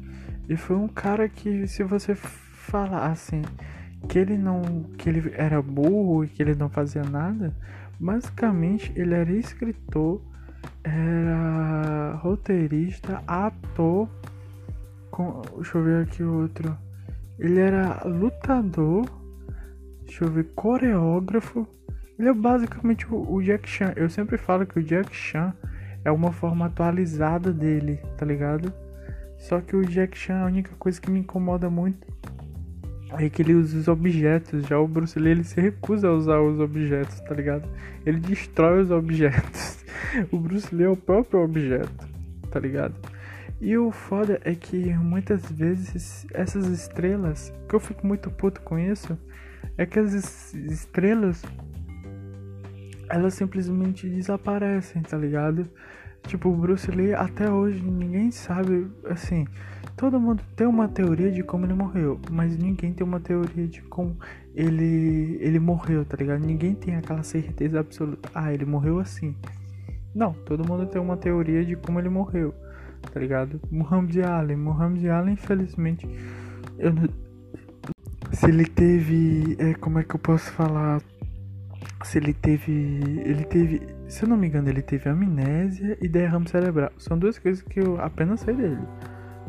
E 0.48 0.56
foi 0.56 0.74
um 0.74 0.88
cara 0.88 1.28
que, 1.28 1.68
se 1.68 1.84
você 1.84 2.16
falar 2.16 3.06
assim 3.06 3.42
que 4.08 4.18
ele 4.18 4.36
não 4.36 4.84
que 4.98 5.08
ele 5.08 5.32
era 5.36 5.62
burro 5.62 6.24
e 6.24 6.28
que 6.28 6.42
ele 6.42 6.54
não 6.54 6.68
fazia 6.68 7.02
nada, 7.04 7.54
basicamente 7.98 8.92
ele 8.96 9.14
era 9.14 9.30
escritor, 9.32 10.20
era 10.82 12.18
roteirista, 12.22 13.22
ator, 13.26 14.08
com, 15.10 15.42
deixa 15.56 15.78
eu 15.78 15.84
ver 15.84 16.02
aqui 16.02 16.22
outro. 16.22 16.76
Ele 17.38 17.60
era 17.60 18.02
lutador, 18.04 19.06
deixa 20.06 20.24
eu 20.24 20.30
ver, 20.30 20.44
coreógrafo. 20.54 21.66
Ele 22.18 22.28
é 22.28 22.32
basicamente 22.32 23.06
o, 23.10 23.42
Jack 23.42 23.68
Chan. 23.68 23.92
Eu 23.94 24.08
sempre 24.08 24.38
falo 24.38 24.64
que 24.64 24.78
o 24.78 24.82
Jack 24.82 25.14
Chan 25.14 25.52
é 26.04 26.10
uma 26.10 26.32
forma 26.32 26.66
atualizada 26.66 27.52
dele, 27.52 28.00
tá 28.16 28.24
ligado? 28.24 28.72
Só 29.38 29.60
que 29.60 29.76
o 29.76 29.84
Jack 29.84 30.16
Chan, 30.16 30.40
a 30.40 30.46
única 30.46 30.74
coisa 30.76 30.98
que 31.00 31.10
me 31.10 31.20
incomoda 31.20 31.68
muito 31.68 32.06
Aí 33.10 33.30
que 33.30 33.40
ele 33.40 33.54
usa 33.54 33.78
os 33.78 33.88
objetos, 33.88 34.66
já 34.66 34.78
o 34.78 34.88
Bruce 34.88 35.18
Lee 35.18 35.30
ele 35.30 35.44
se 35.44 35.60
recusa 35.60 36.08
a 36.08 36.12
usar 36.12 36.40
os 36.40 36.58
objetos, 36.58 37.20
tá 37.20 37.34
ligado? 37.34 37.68
Ele 38.04 38.18
destrói 38.18 38.82
os 38.82 38.90
objetos. 38.90 39.84
o 40.32 40.38
Bruce 40.38 40.74
Lee 40.74 40.86
é 40.86 40.88
o 40.88 40.96
próprio 40.96 41.40
objeto, 41.40 42.06
tá 42.50 42.58
ligado? 42.58 42.94
E 43.60 43.78
o 43.78 43.90
foda 43.92 44.40
é 44.44 44.54
que 44.54 44.92
muitas 44.94 45.50
vezes 45.50 46.26
essas 46.34 46.66
estrelas, 46.66 47.52
que 47.68 47.74
eu 47.74 47.80
fico 47.80 48.06
muito 48.06 48.30
puto 48.30 48.60
com 48.60 48.78
isso, 48.78 49.16
é 49.76 49.86
que 49.86 49.98
as 49.98 50.52
estrelas 50.54 51.42
elas 53.08 53.34
simplesmente 53.34 54.08
desaparecem, 54.08 55.02
tá 55.02 55.16
ligado? 55.16 55.68
Tipo, 56.26 56.48
o 56.48 56.56
Bruce 56.56 56.90
Lee 56.90 57.14
até 57.14 57.48
hoje 57.48 57.80
ninguém 57.80 58.32
sabe, 58.32 58.90
assim, 59.04 59.46
todo 59.96 60.18
mundo 60.18 60.42
tem 60.56 60.66
uma 60.66 60.88
teoria 60.88 61.30
de 61.30 61.42
como 61.42 61.66
ele 61.66 61.74
morreu, 61.74 62.20
mas 62.30 62.56
ninguém 62.56 62.92
tem 62.92 63.06
uma 63.06 63.20
teoria 63.20 63.66
de 63.68 63.80
como 63.82 64.16
ele 64.54 65.38
ele 65.40 65.60
morreu, 65.60 66.04
tá 66.04 66.16
ligado? 66.16 66.44
Ninguém 66.44 66.74
tem 66.74 66.96
aquela 66.96 67.22
certeza 67.22 67.78
absoluta. 67.80 68.28
Ah, 68.34 68.52
ele 68.52 68.64
morreu 68.64 68.98
assim. 68.98 69.36
Não, 70.14 70.32
todo 70.32 70.66
mundo 70.66 70.86
tem 70.86 71.00
uma 71.00 71.16
teoria 71.16 71.64
de 71.64 71.76
como 71.76 72.00
ele 72.00 72.08
morreu, 72.08 72.52
tá 73.12 73.20
ligado? 73.20 73.60
Muhammad 73.70 74.16
Ali, 74.18 74.56
Muhammad 74.56 75.06
Ali, 75.06 75.32
infelizmente, 75.32 76.08
eu 76.78 76.92
não... 76.92 77.25
se 78.36 78.46
ele 78.46 78.66
teve, 78.66 79.56
é, 79.58 79.72
como 79.74 79.98
é 79.98 80.04
que 80.04 80.14
eu 80.14 80.20
posso 80.20 80.52
falar? 80.52 81.00
Se 82.04 82.18
ele 82.18 82.34
teve, 82.34 83.00
ele 83.24 83.44
teve 83.44 83.80
se 84.08 84.24
eu 84.24 84.28
não 84.28 84.36
me 84.36 84.46
engano, 84.46 84.68
ele 84.68 84.82
teve 84.82 85.08
amnésia 85.08 85.96
e 86.02 86.06
derrame 86.06 86.46
cerebral. 86.46 86.90
São 86.98 87.18
duas 87.18 87.38
coisas 87.38 87.62
que 87.62 87.80
eu 87.80 87.98
apenas 87.98 88.40
sei 88.40 88.54
dele. 88.54 88.82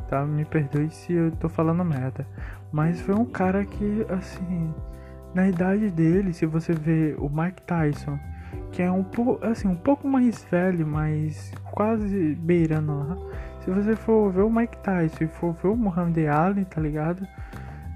Tá? 0.08 0.25
Me 0.25 0.46
perdoe 0.46 0.89
se 0.89 1.12
eu 1.12 1.32
tô 1.32 1.50
falando 1.50 1.84
merda. 1.84 2.25
Mas 2.72 3.01
foi 3.01 3.13
um 3.13 3.25
cara 3.25 3.65
que, 3.65 4.06
assim, 4.10 4.74
na 5.36 5.50
idade 5.50 5.89
dele, 5.91 6.34
se 6.34 6.46
você 6.46 6.72
vê 6.72 7.13
o 7.20 7.29
Mike 7.29 7.62
Tyson, 7.63 8.17
que 8.72 8.82
é 8.82 8.89
um 8.89 9.03
pouco, 9.03 9.46
assim, 9.46 9.67
um 9.67 9.75
pouco 9.75 10.08
mais 10.08 10.46
velho, 10.50 10.88
mas 10.88 11.51
quase 11.72 12.36
beirando 12.36 12.98
lá. 12.98 13.17
Se 13.60 13.70
você 13.70 13.98
for 13.98 14.32
ver 14.32 14.44
o 14.44 14.50
Mike 14.50 14.77
Tyson 14.77 15.25
e 15.25 15.27
for 15.27 15.53
ver 15.53 15.67
o 15.67 15.75
Muhammad 15.75 16.17
Ali, 16.25 16.63
tá 16.63 16.79
ligado? 16.79 17.27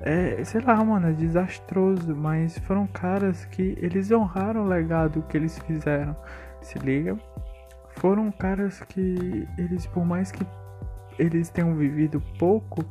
É, 0.04 0.44
sei 0.44 0.62
lá, 0.62 0.84
mano, 0.84 1.10
é 1.10 1.14
desastroso, 1.14 2.16
mas 2.16 2.58
foram 2.60 2.88
caras 2.88 3.46
que 3.46 3.78
eles 3.80 4.12
honraram 4.12 4.64
o 4.64 4.68
legado 4.68 5.24
que 5.30 5.38
eles 5.38 5.60
fizeram 5.60 6.16
se 6.62 6.80
liga? 6.80 7.18
Foram 7.98 8.32
caras 8.32 8.80
que 8.82 9.48
eles, 9.58 9.86
por 9.86 10.06
mais 10.06 10.32
que 10.32 10.46
eles 11.20 11.50
tenham 11.50 11.76
vivido 11.76 12.22
pouco, 12.40 12.84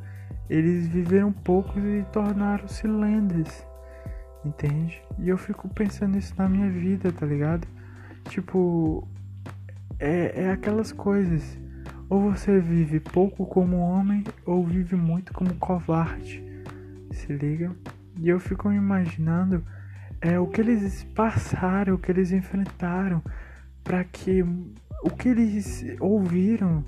eles 0.49 0.87
viveram 0.87 1.33
pouco 1.33 1.79
e 1.79 2.05
tornaram-se 2.13 2.87
lendas, 2.87 3.67
entende? 4.45 5.03
E 5.19 5.29
eu 5.29 5.39
fico 5.39 5.69
pensando 5.69 6.19
isso 6.19 6.35
na 6.37 6.49
minha 6.49 6.69
vida, 6.71 7.11
tá 7.13 7.25
ligado? 7.25 7.67
Tipo, 8.29 9.07
é, 9.99 10.45
é 10.45 10.51
aquelas 10.51 10.93
coisas. 10.93 11.59
Ou 12.09 12.33
você 12.33 12.61
vive 12.61 12.99
pouco 12.99 13.47
como 13.47 13.79
homem, 13.79 14.25
ou 14.45 14.65
vive 14.65 14.97
muito 14.97 15.33
como 15.33 15.55
covarde. 15.55 16.50
Se 17.11 17.33
liga? 17.33 17.75
E 18.19 18.29
eu 18.29 18.39
fico 18.39 18.73
imaginando 18.73 19.65
é, 20.21 20.39
o 20.39 20.47
que 20.47 20.61
eles 20.61 21.05
passaram, 21.15 21.95
o 21.95 21.99
que 21.99 22.11
eles 22.11 22.33
enfrentaram 22.33 23.23
para 23.83 24.05
que 24.05 24.45
o 25.03 25.11
que 25.11 25.29
eles 25.29 25.85
ouviram, 25.99 26.85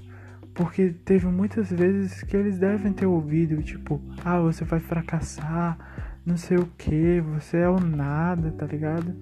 porque 0.54 0.90
teve 0.90 1.26
muitas 1.26 1.70
vezes 1.70 2.22
que 2.22 2.36
eles 2.36 2.58
devem 2.58 2.92
ter 2.92 3.06
ouvido, 3.06 3.62
tipo, 3.62 4.00
ah, 4.22 4.38
você 4.38 4.64
vai 4.64 4.80
fracassar, 4.80 5.78
não 6.24 6.36
sei 6.36 6.58
o 6.58 6.66
que, 6.76 7.20
você 7.20 7.58
é 7.58 7.68
o 7.68 7.80
nada, 7.80 8.52
tá 8.52 8.66
ligado? 8.66 9.14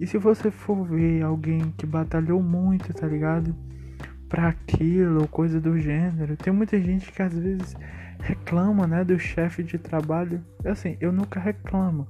E 0.00 0.06
se 0.06 0.18
você 0.18 0.50
for 0.50 0.84
ver 0.84 1.22
alguém 1.22 1.72
que 1.78 1.86
batalhou 1.86 2.42
muito, 2.42 2.92
tá 2.92 3.06
ligado? 3.06 3.54
Pra 4.28 4.48
aquilo 4.48 5.28
coisa 5.28 5.60
do 5.60 5.78
gênero, 5.78 6.36
tem 6.36 6.52
muita 6.52 6.80
gente 6.80 7.12
que 7.12 7.22
às 7.22 7.38
vezes 7.38 7.76
reclama, 8.24 8.86
né, 8.86 9.04
do 9.04 9.18
chefe 9.18 9.62
de 9.62 9.78
trabalho. 9.78 10.42
Assim, 10.64 10.96
eu 11.00 11.12
nunca 11.12 11.38
reclamo 11.38 12.08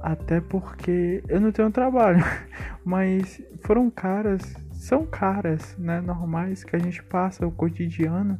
até 0.00 0.38
porque 0.38 1.24
eu 1.28 1.40
não 1.40 1.50
tenho 1.50 1.70
trabalho, 1.70 2.22
mas 2.84 3.40
foram 3.62 3.90
caras 3.90 4.54
são 4.84 5.06
caras, 5.06 5.74
né, 5.78 5.98
normais 6.02 6.62
que 6.62 6.76
a 6.76 6.78
gente 6.78 7.02
passa 7.02 7.46
o 7.46 7.50
cotidiano, 7.50 8.38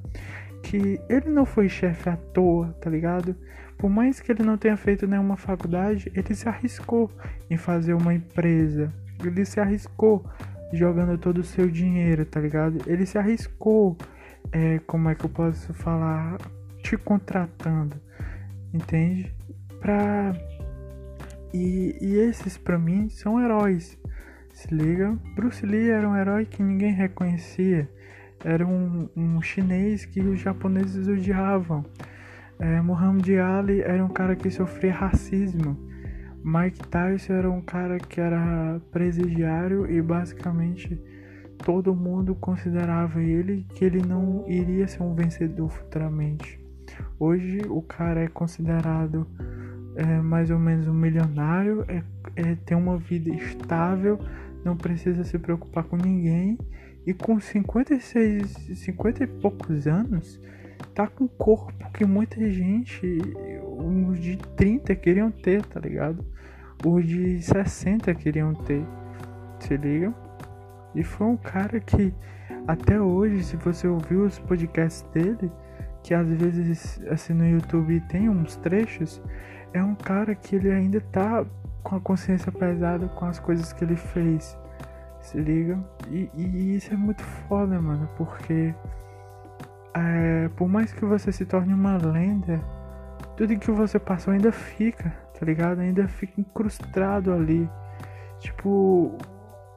que 0.62 1.00
ele 1.08 1.30
não 1.30 1.46
foi 1.46 1.70
chefe 1.70 2.10
à 2.10 2.16
toa, 2.18 2.68
tá 2.82 2.90
ligado? 2.90 3.34
Por 3.78 3.88
mais 3.88 4.20
que 4.20 4.30
ele 4.30 4.42
não 4.42 4.58
tenha 4.58 4.76
feito 4.76 5.06
nenhuma 5.06 5.38
faculdade, 5.38 6.12
ele 6.14 6.34
se 6.34 6.46
arriscou 6.46 7.10
em 7.48 7.56
fazer 7.56 7.94
uma 7.94 8.12
empresa. 8.12 8.92
Ele 9.24 9.42
se 9.46 9.58
arriscou 9.58 10.22
jogando 10.70 11.16
todo 11.16 11.38
o 11.38 11.44
seu 11.44 11.66
dinheiro, 11.66 12.26
tá 12.26 12.40
ligado? 12.40 12.78
Ele 12.86 13.06
se 13.06 13.16
arriscou, 13.16 13.96
é, 14.52 14.80
como 14.86 15.08
é 15.08 15.14
que 15.14 15.24
eu 15.24 15.30
posso 15.30 15.72
falar, 15.72 16.36
te 16.84 16.98
contratando, 16.98 17.96
entende? 18.72 19.32
Pra 19.80 20.34
e, 21.52 21.96
e 22.00 22.16
esses 22.18 22.58
para 22.58 22.78
mim 22.78 23.08
são 23.08 23.40
heróis. 23.40 23.98
Se 24.52 24.72
liga, 24.72 25.16
Bruce 25.34 25.64
Lee 25.64 25.88
era 25.88 26.08
um 26.08 26.14
herói 26.14 26.44
que 26.44 26.62
ninguém 26.62 26.92
reconhecia. 26.92 27.88
Era 28.44 28.66
um, 28.66 29.08
um 29.16 29.40
chinês 29.40 30.04
que 30.04 30.20
os 30.20 30.38
japoneses 30.38 31.08
odiavam. 31.08 31.84
É, 32.58 32.80
Muhammad 32.82 33.28
Ali 33.30 33.80
era 33.80 34.04
um 34.04 34.10
cara 34.10 34.36
que 34.36 34.50
sofria 34.50 34.92
racismo. 34.92 35.78
Mike 36.44 36.86
Tyson 36.88 37.32
era 37.32 37.50
um 37.50 37.62
cara 37.62 37.98
que 37.98 38.20
era 38.20 38.78
presidiário 38.92 39.90
e 39.90 40.02
basicamente 40.02 41.00
todo 41.64 41.94
mundo 41.94 42.34
considerava 42.34 43.22
ele 43.22 43.66
que 43.74 43.84
ele 43.84 44.02
não 44.06 44.44
iria 44.46 44.86
ser 44.86 45.02
um 45.02 45.14
vencedor 45.14 45.70
futuramente. 45.70 46.63
Hoje 47.18 47.62
o 47.68 47.80
cara 47.82 48.20
é 48.24 48.28
considerado 48.28 49.26
é, 49.96 50.04
mais 50.20 50.50
ou 50.50 50.58
menos 50.58 50.86
um 50.88 50.94
milionário, 50.94 51.84
é, 51.88 52.02
é, 52.36 52.54
tem 52.66 52.76
uma 52.76 52.96
vida 52.96 53.30
estável, 53.30 54.18
não 54.64 54.76
precisa 54.76 55.24
se 55.24 55.38
preocupar 55.38 55.84
com 55.84 55.96
ninguém 55.96 56.58
e 57.06 57.12
com 57.12 57.38
56, 57.38 58.48
50 58.74 59.24
e 59.24 59.26
poucos 59.26 59.86
anos 59.86 60.40
tá 60.94 61.06
com 61.06 61.24
um 61.24 61.28
corpo 61.28 61.90
que 61.92 62.04
muita 62.04 62.48
gente, 62.50 63.18
uns 63.78 64.18
de 64.20 64.36
30 64.56 64.94
queriam 64.96 65.30
ter, 65.30 65.64
tá 65.66 65.80
ligado? 65.80 66.24
Os 66.84 67.06
de 67.06 67.42
60 67.42 68.14
queriam 68.14 68.54
ter, 68.54 68.84
se 69.58 69.76
liga? 69.76 70.14
E 70.94 71.02
foi 71.02 71.26
um 71.26 71.36
cara 71.36 71.80
que 71.80 72.14
até 72.66 73.00
hoje, 73.00 73.42
se 73.42 73.56
você 73.56 73.86
ouviu 73.86 74.24
os 74.24 74.38
podcasts 74.38 75.02
dele, 75.12 75.50
que 76.04 76.12
às 76.12 76.28
vezes 76.28 77.00
assim 77.10 77.32
no 77.32 77.48
YouTube 77.48 77.98
tem 78.02 78.28
uns 78.28 78.54
trechos, 78.56 79.20
é 79.72 79.82
um 79.82 79.94
cara 79.94 80.34
que 80.34 80.54
ele 80.54 80.70
ainda 80.70 81.00
tá 81.00 81.44
com 81.82 81.96
a 81.96 82.00
consciência 82.00 82.52
pesada 82.52 83.08
com 83.08 83.24
as 83.24 83.40
coisas 83.40 83.72
que 83.72 83.82
ele 83.82 83.96
fez. 83.96 84.56
Se 85.20 85.38
liga? 85.38 85.82
E, 86.10 86.30
e 86.34 86.76
isso 86.76 86.92
é 86.92 86.96
muito 86.96 87.22
foda, 87.22 87.80
mano, 87.80 88.06
porque 88.16 88.74
é, 89.94 90.50
por 90.54 90.68
mais 90.68 90.92
que 90.92 91.04
você 91.06 91.32
se 91.32 91.46
torne 91.46 91.72
uma 91.72 91.96
lenda, 91.96 92.60
tudo 93.34 93.58
que 93.58 93.70
você 93.70 93.98
passou 93.98 94.34
ainda 94.34 94.52
fica, 94.52 95.10
tá 95.38 95.46
ligado? 95.46 95.80
Ainda 95.80 96.06
fica 96.06 96.38
incrustado 96.38 97.32
ali. 97.32 97.68
Tipo, 98.40 99.16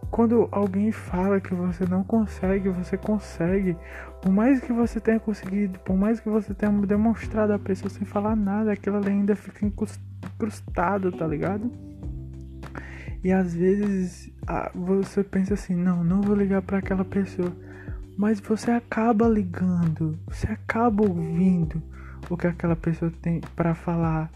quando 0.09 0.47
alguém 0.51 0.91
fala 0.91 1.39
que 1.39 1.53
você 1.53 1.85
não 1.85 2.03
consegue, 2.03 2.69
você 2.69 2.97
consegue. 2.97 3.77
Por 4.21 4.31
mais 4.31 4.59
que 4.61 4.71
você 4.71 4.99
tenha 4.99 5.19
conseguido, 5.19 5.79
por 5.79 5.95
mais 5.95 6.19
que 6.19 6.29
você 6.29 6.53
tenha 6.53 6.71
demonstrado 6.71 7.53
a 7.53 7.59
pessoa 7.59 7.89
sem 7.89 8.05
falar 8.05 8.35
nada, 8.35 8.71
aquilo 8.71 8.97
ali 8.97 9.09
ainda 9.09 9.35
fica 9.35 9.65
incrustado, 9.65 11.11
tá 11.11 11.27
ligado? 11.27 11.71
E 13.23 13.31
às 13.31 13.53
vezes 13.53 14.31
você 14.73 15.23
pensa 15.23 15.55
assim: 15.55 15.75
não, 15.75 16.03
não 16.03 16.21
vou 16.21 16.35
ligar 16.35 16.61
para 16.61 16.77
aquela 16.77 17.03
pessoa 17.03 17.51
mas 18.17 18.39
você 18.39 18.71
acaba 18.71 19.27
ligando, 19.29 20.17
você 20.27 20.47
acaba 20.47 21.03
ouvindo 21.03 21.81
o 22.27 22.35
que 22.35 22.47
aquela 22.47 22.75
pessoa 22.75 23.13
tem 23.21 23.39
para 23.55 23.75
falar 23.75 24.31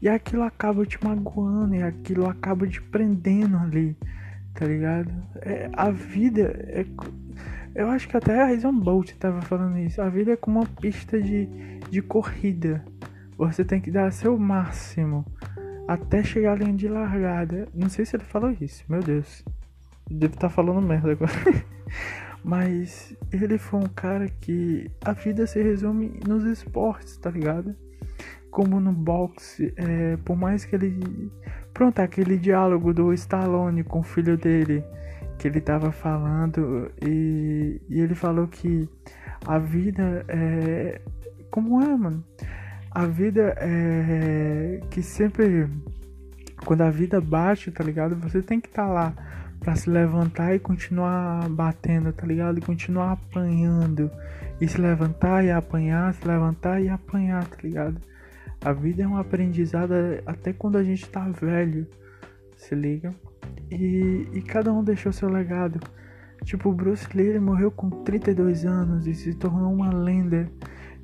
e 0.00 0.08
aquilo 0.08 0.42
acaba 0.42 0.86
te 0.86 0.98
magoando 1.04 1.74
e 1.74 1.82
aquilo 1.82 2.26
acaba 2.26 2.66
te 2.66 2.80
prendendo 2.80 3.58
ali, 3.58 3.94
tá 4.56 4.66
ligado? 4.66 5.12
É, 5.42 5.70
a 5.72 5.90
vida 5.90 6.42
é, 6.68 6.84
eu 7.76 7.90
acho 7.90 8.08
que 8.08 8.16
até 8.16 8.40
a 8.40 8.46
Reason 8.46 8.72
Bolt 8.72 9.12
tava 9.18 9.42
falando 9.42 9.78
isso. 9.78 10.00
A 10.00 10.08
vida 10.08 10.32
é 10.32 10.36
como 10.36 10.60
uma 10.60 10.66
pista 10.66 11.20
de, 11.20 11.46
de 11.90 12.00
corrida. 12.00 12.82
Você 13.36 13.66
tem 13.66 13.82
que 13.82 13.90
dar 13.90 14.10
seu 14.12 14.38
máximo 14.38 15.26
até 15.86 16.24
chegar 16.24 16.52
à 16.52 16.54
linha 16.54 16.72
de 16.72 16.88
largada. 16.88 17.68
Não 17.74 17.90
sei 17.90 18.06
se 18.06 18.16
ele 18.16 18.24
falou 18.24 18.50
isso, 18.58 18.82
meu 18.88 19.02
Deus. 19.02 19.44
Devo 20.10 20.32
estar 20.32 20.48
tá 20.48 20.54
falando 20.54 20.80
merda 20.80 21.12
agora. 21.12 21.32
Mas 22.42 23.14
ele 23.30 23.58
foi 23.58 23.80
um 23.80 23.88
cara 23.88 24.26
que 24.40 24.90
a 25.04 25.12
vida 25.12 25.46
se 25.46 25.62
resume 25.62 26.18
nos 26.26 26.44
esportes, 26.44 27.18
tá 27.18 27.28
ligado? 27.28 27.76
Como 28.50 28.80
no 28.80 28.92
boxe, 28.92 29.74
é, 29.76 30.16
por 30.24 30.34
mais 30.34 30.64
que 30.64 30.76
ele. 30.76 31.30
Pronto, 31.76 31.98
aquele 31.98 32.38
diálogo 32.38 32.94
do 32.94 33.12
Stallone 33.12 33.84
com 33.84 34.00
o 34.00 34.02
filho 34.02 34.38
dele, 34.38 34.82
que 35.38 35.46
ele 35.46 35.60
tava 35.60 35.92
falando, 35.92 36.90
e, 37.02 37.82
e 37.86 38.00
ele 38.00 38.14
falou 38.14 38.48
que 38.48 38.88
a 39.46 39.58
vida 39.58 40.24
é. 40.26 41.02
Como 41.50 41.82
é, 41.82 41.94
mano? 41.94 42.24
A 42.90 43.04
vida 43.04 43.54
é. 43.58 44.80
Que 44.88 45.02
sempre. 45.02 45.68
Quando 46.64 46.80
a 46.80 46.88
vida 46.88 47.20
bate, 47.20 47.70
tá 47.70 47.84
ligado? 47.84 48.16
Você 48.20 48.40
tem 48.40 48.58
que 48.58 48.68
estar 48.68 48.86
tá 48.86 48.90
lá 48.90 49.12
para 49.60 49.76
se 49.76 49.90
levantar 49.90 50.54
e 50.54 50.58
continuar 50.58 51.46
batendo, 51.50 52.10
tá 52.10 52.26
ligado? 52.26 52.56
E 52.56 52.62
continuar 52.62 53.12
apanhando. 53.12 54.10
E 54.58 54.66
se 54.66 54.80
levantar 54.80 55.44
e 55.44 55.50
apanhar, 55.50 56.14
se 56.14 56.26
levantar 56.26 56.80
e 56.80 56.88
apanhar, 56.88 57.46
tá 57.46 57.58
ligado? 57.62 58.00
A 58.66 58.72
vida 58.72 59.04
é 59.04 59.06
um 59.06 59.16
aprendizado 59.16 59.92
até 60.26 60.52
quando 60.52 60.76
a 60.76 60.82
gente 60.82 61.08
tá 61.08 61.28
velho, 61.28 61.86
se 62.56 62.74
liga? 62.74 63.14
E, 63.70 64.26
e 64.34 64.42
cada 64.42 64.72
um 64.72 64.82
deixou 64.82 65.12
seu 65.12 65.28
legado. 65.28 65.78
Tipo, 66.42 66.72
Bruce 66.72 67.06
Lee 67.16 67.28
ele 67.28 67.38
morreu 67.38 67.70
com 67.70 67.88
32 68.02 68.64
anos 68.64 69.06
e 69.06 69.14
se 69.14 69.34
tornou 69.34 69.72
uma 69.72 69.94
lenda. 69.94 70.50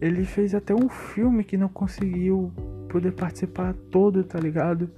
Ele 0.01 0.25
fez 0.25 0.57
até 0.57 0.75
um 0.75 0.89
filme 0.89 1.45
que 1.45 1.57
não 1.57 1.69
conseguiu 1.69 2.53
poder 2.89 3.13
participar 3.13 3.75
todo, 3.93 4.25
tá 4.25 4.41
ligado? 4.41 4.91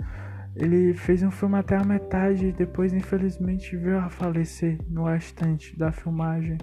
Ele 0.57 0.94
fez 0.94 1.22
um 1.22 1.31
filme 1.31 1.59
até 1.59 1.77
a 1.77 1.85
metade 1.85 2.46
e 2.46 2.53
depois, 2.53 2.94
infelizmente, 2.94 3.77
veio 3.77 3.98
a 3.98 4.09
falecer 4.09 4.79
no 4.88 5.05
restante 5.05 5.79
da 5.79 5.92
filmagem. 5.92 6.57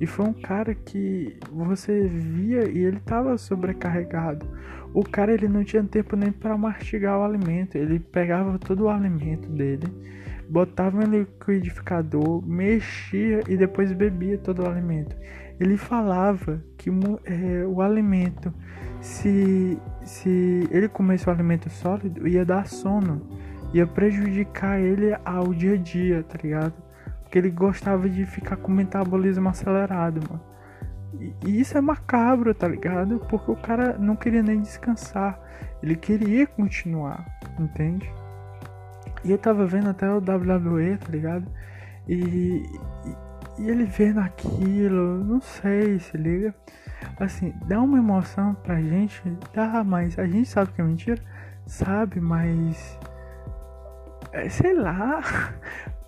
E 0.00 0.06
foi 0.06 0.26
um 0.26 0.32
cara 0.32 0.74
que 0.74 1.38
você 1.50 2.06
via 2.06 2.68
e 2.68 2.78
ele 2.84 2.98
estava 2.98 3.36
sobrecarregado. 3.38 4.46
O 4.92 5.02
cara 5.02 5.32
ele 5.32 5.48
não 5.48 5.64
tinha 5.64 5.82
tempo 5.84 6.16
nem 6.16 6.30
para 6.32 6.56
mastigar 6.56 7.18
o 7.18 7.24
alimento. 7.24 7.76
Ele 7.76 7.98
pegava 7.98 8.58
todo 8.58 8.84
o 8.84 8.88
alimento 8.88 9.48
dele, 9.48 9.86
botava 10.48 11.04
no 11.04 11.18
liquidificador, 11.18 12.46
mexia 12.46 13.42
e 13.48 13.56
depois 13.56 13.92
bebia 13.92 14.38
todo 14.38 14.62
o 14.62 14.68
alimento. 14.68 15.16
Ele 15.58 15.76
falava 15.76 16.62
que 16.76 16.90
é, 17.24 17.64
o 17.66 17.80
alimento 17.80 18.52
se, 19.00 19.78
se 20.04 20.68
ele 20.70 20.88
comesse 20.88 21.28
o 21.28 21.30
alimento 21.32 21.70
sólido, 21.70 22.26
ia 22.26 22.44
dar 22.44 22.66
sono, 22.66 23.26
ia 23.72 23.86
prejudicar 23.86 24.80
ele 24.80 25.16
ao 25.24 25.54
dia 25.54 25.74
a 25.74 25.76
dia, 25.76 26.22
tá 26.22 26.38
ligado? 26.42 26.74
Porque 27.26 27.38
ele 27.38 27.50
gostava 27.50 28.08
de 28.08 28.24
ficar 28.24 28.56
com 28.56 28.70
o 28.70 28.74
metabolismo 28.74 29.48
acelerado, 29.48 30.20
mano. 30.30 30.42
E, 31.20 31.34
e 31.46 31.60
isso 31.60 31.76
é 31.76 31.80
macabro, 31.80 32.54
tá 32.54 32.68
ligado? 32.68 33.18
Porque 33.28 33.50
o 33.50 33.56
cara 33.56 33.98
não 33.98 34.14
queria 34.14 34.42
nem 34.42 34.60
descansar, 34.60 35.38
ele 35.82 35.96
queria 35.96 36.46
continuar, 36.46 37.26
entende? 37.58 38.08
E 39.24 39.30
eu 39.30 39.38
tava 39.38 39.66
vendo 39.66 39.90
até 39.90 40.08
o 40.08 40.18
WWE, 40.18 40.96
tá 40.98 41.10
ligado? 41.10 41.46
E, 42.06 42.14
e, 42.14 43.62
e 43.62 43.70
ele 43.70 43.84
vendo 43.84 44.20
aquilo, 44.20 45.24
não 45.24 45.40
sei, 45.40 45.98
se 45.98 46.16
liga 46.16 46.54
assim, 47.18 47.54
dá 47.66 47.80
uma 47.80 47.98
emoção 47.98 48.54
pra 48.54 48.80
gente, 48.80 49.22
dá, 49.52 49.82
mas 49.84 50.18
a 50.18 50.26
gente 50.26 50.48
sabe 50.48 50.72
que 50.72 50.80
é 50.80 50.84
mentira, 50.84 51.22
sabe, 51.66 52.20
mas 52.20 52.98
é, 54.32 54.48
sei 54.48 54.74
lá, 54.74 55.22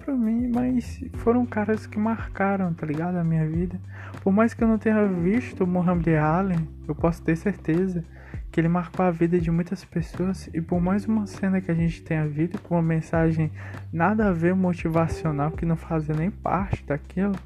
pra 0.09 0.17
mim, 0.17 0.49
mas 0.49 1.05
foram 1.19 1.45
caras 1.45 1.87
que 1.87 1.99
marcaram, 1.99 2.73
tá 2.73 2.87
ligado, 2.87 3.17
a 3.17 3.25
minha 3.25 3.47
vida. 3.47 3.79
Por 4.23 4.33
mais 4.33 4.55
que 4.55 4.65
eu 4.65 4.69
não 4.69 4.79
tenha 4.79 5.07
visto 5.07 5.65
o 5.65 5.67
Muhammad 5.67 6.09
Ali, 6.09 6.57
eu 6.89 6.95
posso 6.95 7.21
ter 7.23 7.37
certeza 7.37 8.03
que 8.51 8.59
ele 8.59 8.69
marcou 8.69 9.05
a 9.05 9.11
vida 9.11 9.39
de 9.39 9.51
muitas 9.51 9.85
pessoas 9.85 10.49
e 10.55 10.63
por 10.63 10.81
mais 10.81 11.05
uma 11.05 11.27
cena 11.27 11.61
que 11.61 11.71
a 11.71 11.75
gente 11.75 12.01
tenha 12.01 12.27
visto 12.27 12.59
com 12.63 12.77
uma 12.77 12.83
mensagem 12.83 13.53
nada 13.93 14.29
a 14.29 14.33
ver 14.33 14.55
motivacional 14.55 15.51
que 15.51 15.67
não 15.67 15.77
fazia 15.77 16.15
nem 16.15 16.31
parte 16.31 16.83
daquilo, 16.87 17.37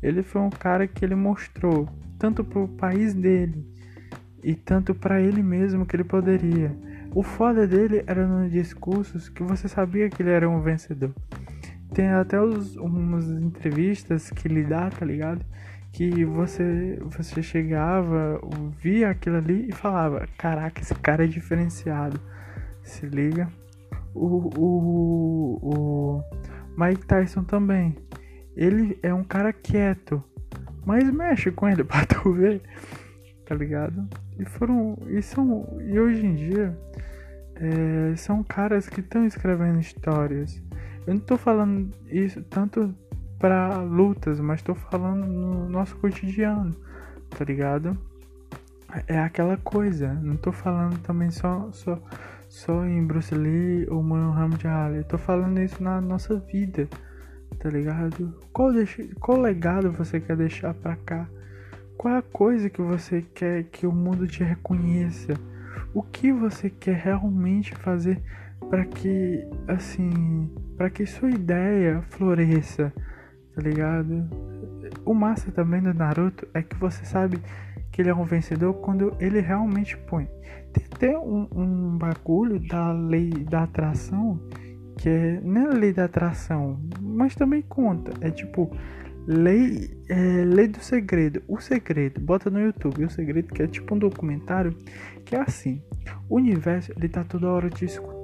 ele 0.00 0.22
foi 0.22 0.42
um 0.42 0.50
cara 0.50 0.86
que 0.86 1.04
ele 1.04 1.16
mostrou 1.16 1.88
tanto 2.20 2.44
para 2.44 2.60
o 2.60 2.68
país 2.68 3.14
dele 3.14 3.66
e 4.44 4.54
tanto 4.54 4.94
para 4.94 5.20
ele 5.20 5.42
mesmo 5.42 5.84
que 5.84 5.96
ele 5.96 6.04
poderia. 6.04 6.72
O 7.12 7.24
foda 7.24 7.66
dele 7.66 8.04
era 8.06 8.24
nos 8.24 8.52
discursos 8.52 9.28
que 9.28 9.42
você 9.42 9.66
sabia 9.66 10.08
que 10.08 10.22
ele 10.22 10.30
era 10.30 10.48
um 10.48 10.60
vencedor. 10.60 11.12
Tem 11.94 12.08
até 12.08 12.40
os, 12.40 12.76
umas 12.76 13.28
entrevistas 13.28 14.30
que 14.30 14.48
ele 14.48 14.64
dá, 14.64 14.90
tá 14.90 15.04
ligado? 15.04 15.44
Que 15.92 16.24
você, 16.24 16.98
você 17.02 17.42
chegava, 17.42 18.40
via 18.80 19.10
aquilo 19.10 19.36
ali 19.36 19.68
e 19.68 19.72
falava: 19.72 20.26
Caraca, 20.36 20.80
esse 20.80 20.94
cara 20.94 21.24
é 21.24 21.26
diferenciado. 21.26 22.20
Se 22.82 23.06
liga. 23.06 23.48
O, 24.14 24.50
o, 24.58 25.58
o 25.62 26.22
Mike 26.76 27.06
Tyson 27.06 27.44
também. 27.44 27.96
Ele 28.54 28.98
é 29.02 29.12
um 29.12 29.24
cara 29.24 29.52
quieto, 29.52 30.22
mas 30.84 31.10
mexe 31.10 31.50
com 31.50 31.68
ele 31.68 31.84
pra 31.84 32.04
tu 32.06 32.32
ver, 32.32 32.62
tá 33.46 33.54
ligado? 33.54 34.08
E 34.38 34.44
foram. 34.44 34.98
E 35.08 35.22
são. 35.22 35.78
E 35.82 35.98
hoje 35.98 36.24
em 36.24 36.34
dia 36.34 36.78
é, 37.56 38.16
são 38.16 38.42
caras 38.42 38.88
que 38.88 39.00
estão 39.00 39.26
escrevendo 39.26 39.80
histórias. 39.80 40.62
Eu 41.06 41.14
não 41.14 41.20
tô 41.20 41.36
falando 41.36 41.92
isso 42.10 42.42
tanto 42.42 42.94
para 43.38 43.78
lutas, 43.78 44.40
mas 44.40 44.62
tô 44.62 44.74
falando 44.74 45.26
no 45.26 45.68
nosso 45.68 45.96
cotidiano, 45.96 46.74
tá 47.30 47.44
ligado? 47.44 47.96
É 49.06 49.18
aquela 49.18 49.56
coisa, 49.56 50.14
não 50.14 50.36
tô 50.36 50.52
falando 50.52 50.98
também 51.02 51.30
só, 51.30 51.68
só, 51.72 52.00
só 52.48 52.84
em 52.86 53.06
Bruce 53.06 53.34
Lee 53.34 53.86
ou 53.90 54.02
Muhammad 54.02 54.64
Ali, 54.64 55.04
tô 55.04 55.18
falando 55.18 55.60
isso 55.60 55.82
na 55.82 56.00
nossa 56.00 56.36
vida, 56.38 56.88
tá 57.58 57.68
ligado? 57.68 58.34
Qual, 58.52 58.72
deixa, 58.72 59.04
qual 59.20 59.38
legado 59.38 59.92
você 59.92 60.18
quer 60.18 60.36
deixar 60.36 60.72
pra 60.72 60.96
cá? 60.96 61.28
Qual 61.96 62.14
é 62.14 62.18
a 62.18 62.22
coisa 62.22 62.70
que 62.70 62.80
você 62.80 63.22
quer 63.34 63.64
que 63.64 63.86
o 63.86 63.92
mundo 63.92 64.26
te 64.26 64.42
reconheça? 64.42 65.34
o 65.96 66.02
que 66.02 66.30
você 66.30 66.68
quer 66.68 66.96
realmente 66.96 67.74
fazer 67.74 68.22
para 68.68 68.84
que 68.84 69.46
assim, 69.68 70.50
para 70.76 70.90
que 70.90 71.06
sua 71.06 71.30
ideia 71.30 72.02
floresça, 72.10 72.92
tá 73.54 73.62
ligado? 73.62 74.28
O 75.04 75.14
massa 75.14 75.50
também 75.52 75.80
do 75.80 75.94
Naruto 75.94 76.46
é 76.54 76.62
que 76.62 76.76
você 76.76 77.04
sabe 77.04 77.38
que 77.90 78.02
ele 78.02 78.10
é 78.10 78.14
um 78.14 78.24
vencedor 78.24 78.74
quando 78.74 79.16
ele 79.20 79.40
realmente 79.40 79.96
põe. 79.96 80.28
Tem 80.72 80.84
até 80.92 81.18
um, 81.18 81.48
um 81.54 81.98
bagulho 81.98 82.60
da 82.68 82.92
lei 82.92 83.30
da 83.30 83.62
atração 83.62 84.40
que 84.98 85.08
é 85.08 85.40
é 85.44 85.58
a 85.58 85.72
lei 85.72 85.92
da 85.92 86.04
atração, 86.04 86.80
mas 87.00 87.34
também 87.34 87.62
conta. 87.62 88.12
É 88.20 88.30
tipo 88.30 88.70
Lei, 89.26 89.90
é, 90.08 90.44
Lei 90.44 90.68
do 90.68 90.78
Segredo. 90.78 91.42
O 91.48 91.58
Segredo. 91.58 92.20
Bota 92.20 92.48
no 92.48 92.60
YouTube. 92.60 93.04
O 93.04 93.10
Segredo 93.10 93.52
que 93.52 93.62
é 93.62 93.66
tipo 93.66 93.94
um 93.94 93.98
documentário 93.98 94.72
que 95.24 95.34
é 95.34 95.40
assim. 95.40 95.82
O 96.28 96.36
universo 96.36 96.92
ele 96.96 97.08
tá 97.08 97.24
toda 97.24 97.50
hora 97.50 97.68
te 97.68 97.84
escutando 97.84 98.15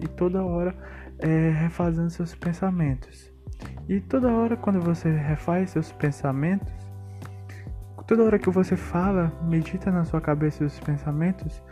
e 0.00 0.08
toda 0.08 0.44
hora 0.44 0.74
é, 1.18 1.50
refazendo 1.50 2.10
seus 2.10 2.34
pensamentos. 2.34 3.32
E 3.88 4.00
toda 4.00 4.32
hora 4.32 4.56
quando 4.56 4.80
você 4.80 5.10
refaz 5.10 5.70
seus 5.70 5.92
pensamentos, 5.92 6.72
toda 8.06 8.24
hora 8.24 8.38
que 8.38 8.50
você 8.50 8.76
fala, 8.76 9.32
medita 9.42 9.90
na 9.90 10.04
sua 10.04 10.20
cabeça 10.20 10.64
os 10.64 10.78
pensamentos, 10.80 11.62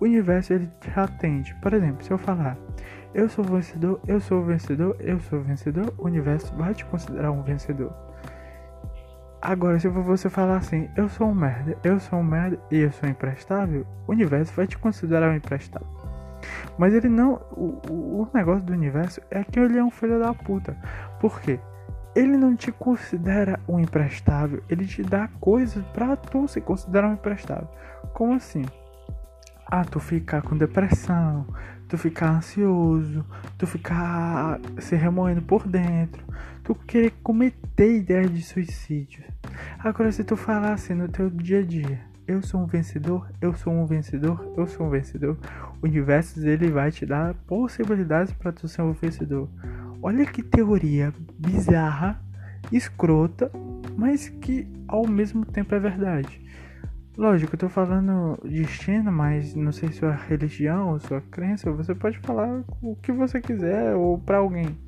o 0.00 0.04
universo 0.04 0.52
ele 0.52 0.68
te 0.80 0.90
atende. 0.98 1.54
Por 1.62 1.72
exemplo, 1.72 2.04
se 2.04 2.10
eu 2.10 2.18
falar 2.18 2.56
eu 3.14 3.28
sou 3.28 3.42
vencedor, 3.42 4.00
eu 4.06 4.20
sou 4.20 4.42
vencedor, 4.42 4.96
eu 5.00 5.18
sou 5.20 5.40
vencedor, 5.40 5.94
o 5.96 6.04
universo 6.04 6.54
vai 6.54 6.74
te 6.74 6.84
considerar 6.84 7.30
um 7.30 7.42
vencedor. 7.42 7.92
Agora, 9.40 9.78
se 9.78 9.88
você 9.88 10.28
falar 10.28 10.58
assim, 10.58 10.90
eu 10.96 11.08
sou 11.08 11.28
um 11.28 11.34
merda, 11.34 11.76
eu 11.82 11.98
sou 11.98 12.18
um 12.18 12.22
merda 12.22 12.58
e 12.70 12.78
eu 12.78 12.92
sou 12.92 13.08
imprestável, 13.08 13.86
o 14.06 14.12
universo 14.12 14.52
vai 14.54 14.66
te 14.66 14.76
considerar 14.76 15.30
um 15.30 15.36
imprestável. 15.36 15.88
Mas 16.78 16.94
ele 16.94 17.08
não. 17.08 17.34
O, 17.52 18.22
o 18.22 18.28
negócio 18.34 18.62
do 18.62 18.72
universo 18.72 19.20
é 19.30 19.42
que 19.44 19.58
ele 19.58 19.78
é 19.78 19.84
um 19.84 19.90
filho 19.90 20.18
da 20.18 20.32
puta. 20.32 20.76
Por 21.20 21.40
quê? 21.40 21.58
Ele 22.14 22.36
não 22.36 22.56
te 22.56 22.72
considera 22.72 23.60
um 23.68 23.78
imprestável, 23.78 24.62
ele 24.68 24.86
te 24.86 25.02
dá 25.02 25.28
coisas 25.40 25.84
pra 25.88 26.16
tu 26.16 26.48
se 26.48 26.60
considerar 26.60 27.08
um 27.08 27.12
imprestável. 27.12 27.68
Como 28.12 28.34
assim? 28.34 28.64
Ah, 29.66 29.84
tu 29.84 30.00
ficar 30.00 30.42
com 30.42 30.56
depressão, 30.56 31.46
tu 31.88 31.96
ficar 31.96 32.30
ansioso, 32.30 33.24
tu 33.56 33.66
ficar 33.66 34.58
se 34.78 34.96
remoendo 34.96 35.42
por 35.42 35.68
dentro, 35.68 36.24
tu 36.64 36.74
querer 36.74 37.12
cometer 37.22 37.96
ideias 37.96 38.32
de 38.32 38.42
suicídio. 38.42 39.22
Agora, 39.78 40.10
se 40.10 40.24
tu 40.24 40.36
falar 40.36 40.72
assim 40.72 40.94
no 40.94 41.08
teu 41.08 41.30
dia 41.30 41.60
a 41.60 41.62
dia, 41.62 42.00
eu 42.26 42.42
sou 42.42 42.60
um 42.60 42.66
vencedor, 42.66 43.26
eu 43.40 43.54
sou 43.54 43.72
um 43.72 43.86
vencedor, 43.86 44.52
eu 44.56 44.66
sou 44.66 44.86
um 44.86 44.90
vencedor, 44.90 45.38
o 45.82 45.86
universo 45.86 46.46
ele 46.46 46.70
vai 46.70 46.90
te 46.90 47.06
dar 47.06 47.34
possibilidades 47.46 48.32
para 48.32 48.52
tu 48.52 48.68
ser 48.68 48.82
um 48.82 48.92
vencedor. 48.92 49.48
Olha 50.02 50.24
que 50.26 50.42
teoria 50.42 51.12
bizarra, 51.38 52.20
escrota, 52.72 53.50
mas 53.96 54.28
que 54.28 54.66
ao 54.86 55.06
mesmo 55.06 55.44
tempo 55.44 55.74
é 55.74 55.78
verdade. 55.78 56.40
Lógico, 57.16 57.54
eu 57.54 57.58
tô 57.58 57.68
falando 57.68 58.38
destino, 58.44 59.10
mas 59.10 59.54
não 59.54 59.72
sei 59.72 59.90
sua 59.90 60.12
religião 60.12 60.90
ou 60.90 61.00
sua 61.00 61.20
crença, 61.20 61.70
você 61.72 61.92
pode 61.92 62.18
falar 62.20 62.62
o 62.80 62.94
que 62.94 63.10
você 63.10 63.40
quiser 63.40 63.94
ou 63.96 64.18
para 64.18 64.38
alguém. 64.38 64.78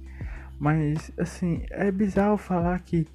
Mas 0.58 1.10
assim, 1.18 1.64
é 1.70 1.90
bizarro 1.90 2.36
falar 2.36 2.78
que 2.80 3.08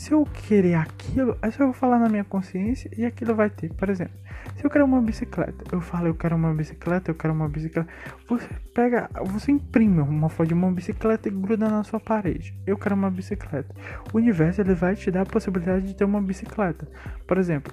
se 0.00 0.12
eu 0.12 0.24
querer 0.24 0.76
aquilo, 0.76 1.36
é 1.42 1.50
só 1.50 1.62
eu 1.62 1.74
falar 1.74 1.98
na 1.98 2.08
minha 2.08 2.24
consciência 2.24 2.90
e 2.96 3.04
aquilo 3.04 3.34
vai 3.34 3.50
ter. 3.50 3.70
Por 3.74 3.90
exemplo, 3.90 4.14
se 4.56 4.64
eu 4.64 4.70
quero 4.70 4.86
uma 4.86 5.02
bicicleta, 5.02 5.62
eu 5.70 5.78
falo 5.82 6.06
eu 6.06 6.14
quero 6.14 6.36
uma 6.36 6.54
bicicleta, 6.54 7.10
eu 7.10 7.14
quero 7.14 7.34
uma 7.34 7.46
bicicleta. 7.50 7.86
Você 8.26 8.48
pega, 8.74 9.10
você 9.26 9.52
imprime 9.52 10.00
uma 10.00 10.30
foto 10.30 10.48
de 10.48 10.54
uma 10.54 10.72
bicicleta 10.72 11.28
e 11.28 11.30
gruda 11.30 11.68
na 11.68 11.84
sua 11.84 12.00
parede. 12.00 12.58
Eu 12.66 12.78
quero 12.78 12.94
uma 12.94 13.10
bicicleta. 13.10 13.74
O 14.10 14.16
universo 14.16 14.62
ele 14.62 14.72
vai 14.72 14.96
te 14.96 15.10
dar 15.10 15.20
a 15.20 15.26
possibilidade 15.26 15.88
de 15.88 15.94
ter 15.94 16.04
uma 16.04 16.22
bicicleta. 16.22 16.88
Por 17.26 17.36
exemplo, 17.36 17.70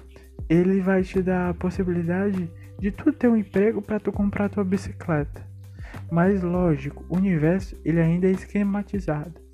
ele 0.50 0.82
vai 0.82 1.02
te 1.02 1.22
dar 1.22 1.48
a 1.48 1.54
possibilidade 1.54 2.50
de 2.78 2.90
tu 2.90 3.10
ter 3.10 3.28
um 3.28 3.36
emprego 3.36 3.80
para 3.80 3.98
tu 3.98 4.12
comprar 4.12 4.50
tua 4.50 4.64
bicicleta. 4.64 5.42
Mas 6.12 6.42
lógico, 6.42 7.06
o 7.08 7.16
universo 7.16 7.74
ele 7.86 8.02
ainda 8.02 8.26
é 8.26 8.32
esquematizado. 8.32 9.47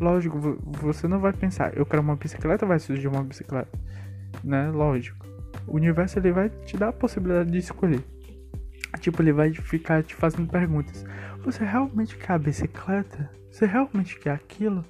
Lógico, 0.00 0.38
você 0.64 1.08
não 1.08 1.18
vai 1.18 1.32
pensar, 1.32 1.76
eu 1.76 1.84
quero 1.84 2.02
uma 2.02 2.14
bicicleta, 2.14 2.64
vai 2.64 2.78
surgir 2.78 3.08
uma 3.08 3.22
bicicleta, 3.22 3.76
né? 4.44 4.70
Lógico. 4.70 5.26
O 5.66 5.74
universo 5.74 6.18
ele 6.18 6.30
vai 6.30 6.48
te 6.48 6.76
dar 6.76 6.88
a 6.88 6.92
possibilidade 6.92 7.50
de 7.50 7.58
escolher. 7.58 8.00
Tipo, 9.00 9.22
ele 9.22 9.32
vai 9.32 9.52
ficar 9.52 10.02
te 10.02 10.14
fazendo 10.14 10.48
perguntas. 10.48 11.04
Você 11.44 11.64
realmente 11.64 12.16
quer 12.16 12.32
a 12.32 12.38
bicicleta? 12.38 13.28
Você 13.50 13.66
realmente 13.66 14.18
quer 14.18 14.30
aquilo? 14.30 14.84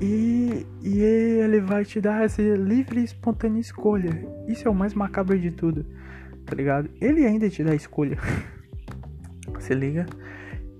E, 0.00 0.66
e 0.82 1.00
ele 1.00 1.60
vai 1.60 1.84
te 1.84 2.00
dar 2.00 2.24
essa 2.24 2.42
livre 2.42 3.00
e 3.00 3.04
espontânea 3.04 3.60
escolha. 3.60 4.10
Isso 4.46 4.68
é 4.68 4.70
o 4.70 4.74
mais 4.74 4.94
macabro 4.94 5.38
de 5.38 5.50
tudo, 5.50 5.86
tá 6.44 6.54
ligado? 6.54 6.90
Ele 7.00 7.24
ainda 7.24 7.48
te 7.48 7.64
dá 7.64 7.74
escolha. 7.74 8.18
Se 9.58 9.74
liga? 9.74 10.06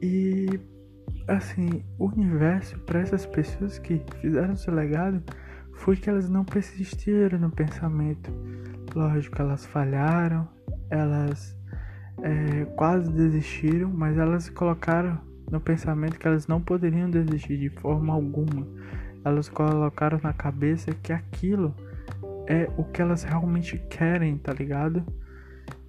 E 0.01 0.59
assim, 1.27 1.85
o 1.99 2.07
universo 2.07 2.79
para 2.81 3.01
essas 3.01 3.27
pessoas 3.27 3.79
que 3.79 4.03
fizeram 4.21 4.57
seu 4.57 4.75
legado 4.75 5.23
foi 5.75 5.97
que 5.97 6.09
elas 6.09 6.29
não 6.29 6.45
persistiram 6.45 7.39
no 7.39 7.51
pensamento. 7.51 8.31
Lógico, 8.95 9.41
elas 9.41 9.65
falharam, 9.67 10.49
elas 10.91 11.57
é, 12.23 12.65
quase 12.77 13.11
desistiram, 13.13 13.91
mas 13.91 14.19
elas 14.19 14.49
colocaram 14.51 15.19
no 15.51 15.61
pensamento 15.61 16.19
que 16.19 16.27
elas 16.27 16.47
não 16.47 16.61
poderiam 16.61 17.11
desistir 17.11 17.59
de 17.59 17.69
forma 17.69 18.13
alguma 18.13 18.67
elas 19.25 19.49
colocaram 19.49 20.21
na 20.23 20.33
cabeça 20.33 20.93
que 20.93 21.13
aquilo 21.13 21.75
é 22.47 22.69
o 22.77 22.85
que 22.85 23.01
elas 23.01 23.23
realmente 23.23 23.79
querem, 23.89 24.37
tá 24.37 24.53
ligado? 24.53 25.05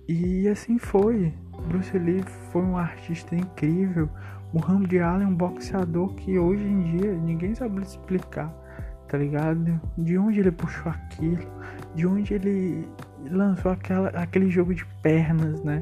E 0.07 0.47
assim 0.47 0.77
foi. 0.77 1.33
Bruce 1.67 1.97
Lee 1.97 2.23
foi 2.51 2.61
um 2.61 2.77
artista 2.77 3.35
incrível. 3.35 4.09
Muhammad 4.53 4.93
Ali 4.93 5.23
é 5.23 5.27
um 5.27 5.33
boxeador 5.33 6.13
que 6.15 6.37
hoje 6.37 6.63
em 6.63 6.97
dia 6.97 7.13
ninguém 7.13 7.55
sabe 7.55 7.81
explicar, 7.81 8.53
tá 9.07 9.17
ligado? 9.17 9.81
De 9.97 10.17
onde 10.17 10.39
ele 10.39 10.51
puxou 10.51 10.91
aquilo, 10.91 11.47
de 11.95 12.05
onde 12.05 12.33
ele 12.33 12.87
lançou 13.31 13.71
aquela, 13.71 14.09
aquele 14.09 14.49
jogo 14.49 14.75
de 14.75 14.85
pernas, 15.01 15.63
né? 15.63 15.81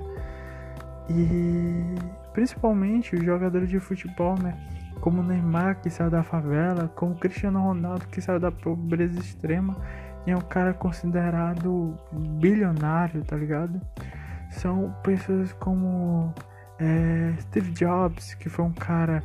E 1.10 1.96
principalmente 2.34 3.16
os 3.16 3.24
jogadores 3.24 3.70
de 3.70 3.80
futebol, 3.80 4.38
né? 4.42 4.58
como 5.02 5.24
Neymar 5.24 5.82
que 5.82 5.90
saiu 5.90 6.10
da 6.10 6.24
favela, 6.24 6.88
como 6.96 7.16
Cristiano 7.16 7.60
Ronaldo 7.60 8.08
que 8.08 8.22
saiu 8.22 8.40
da 8.40 8.52
pobreza 8.52 9.20
extrema 9.20 9.76
e 10.26 10.32
é 10.32 10.38
um 10.38 10.42
cara 10.42 10.74
considerado 10.74 11.98
bilionário, 12.40 13.24
tá 13.24 13.36
ligado? 13.36 13.82
São 14.52 14.94
pessoas 15.04 15.54
como 15.54 16.34
é, 16.80 17.34
Steve 17.42 17.72
Jobs, 17.72 18.34
que 18.36 18.50
foi 18.50 18.66
um 18.66 18.74
cara 18.74 19.24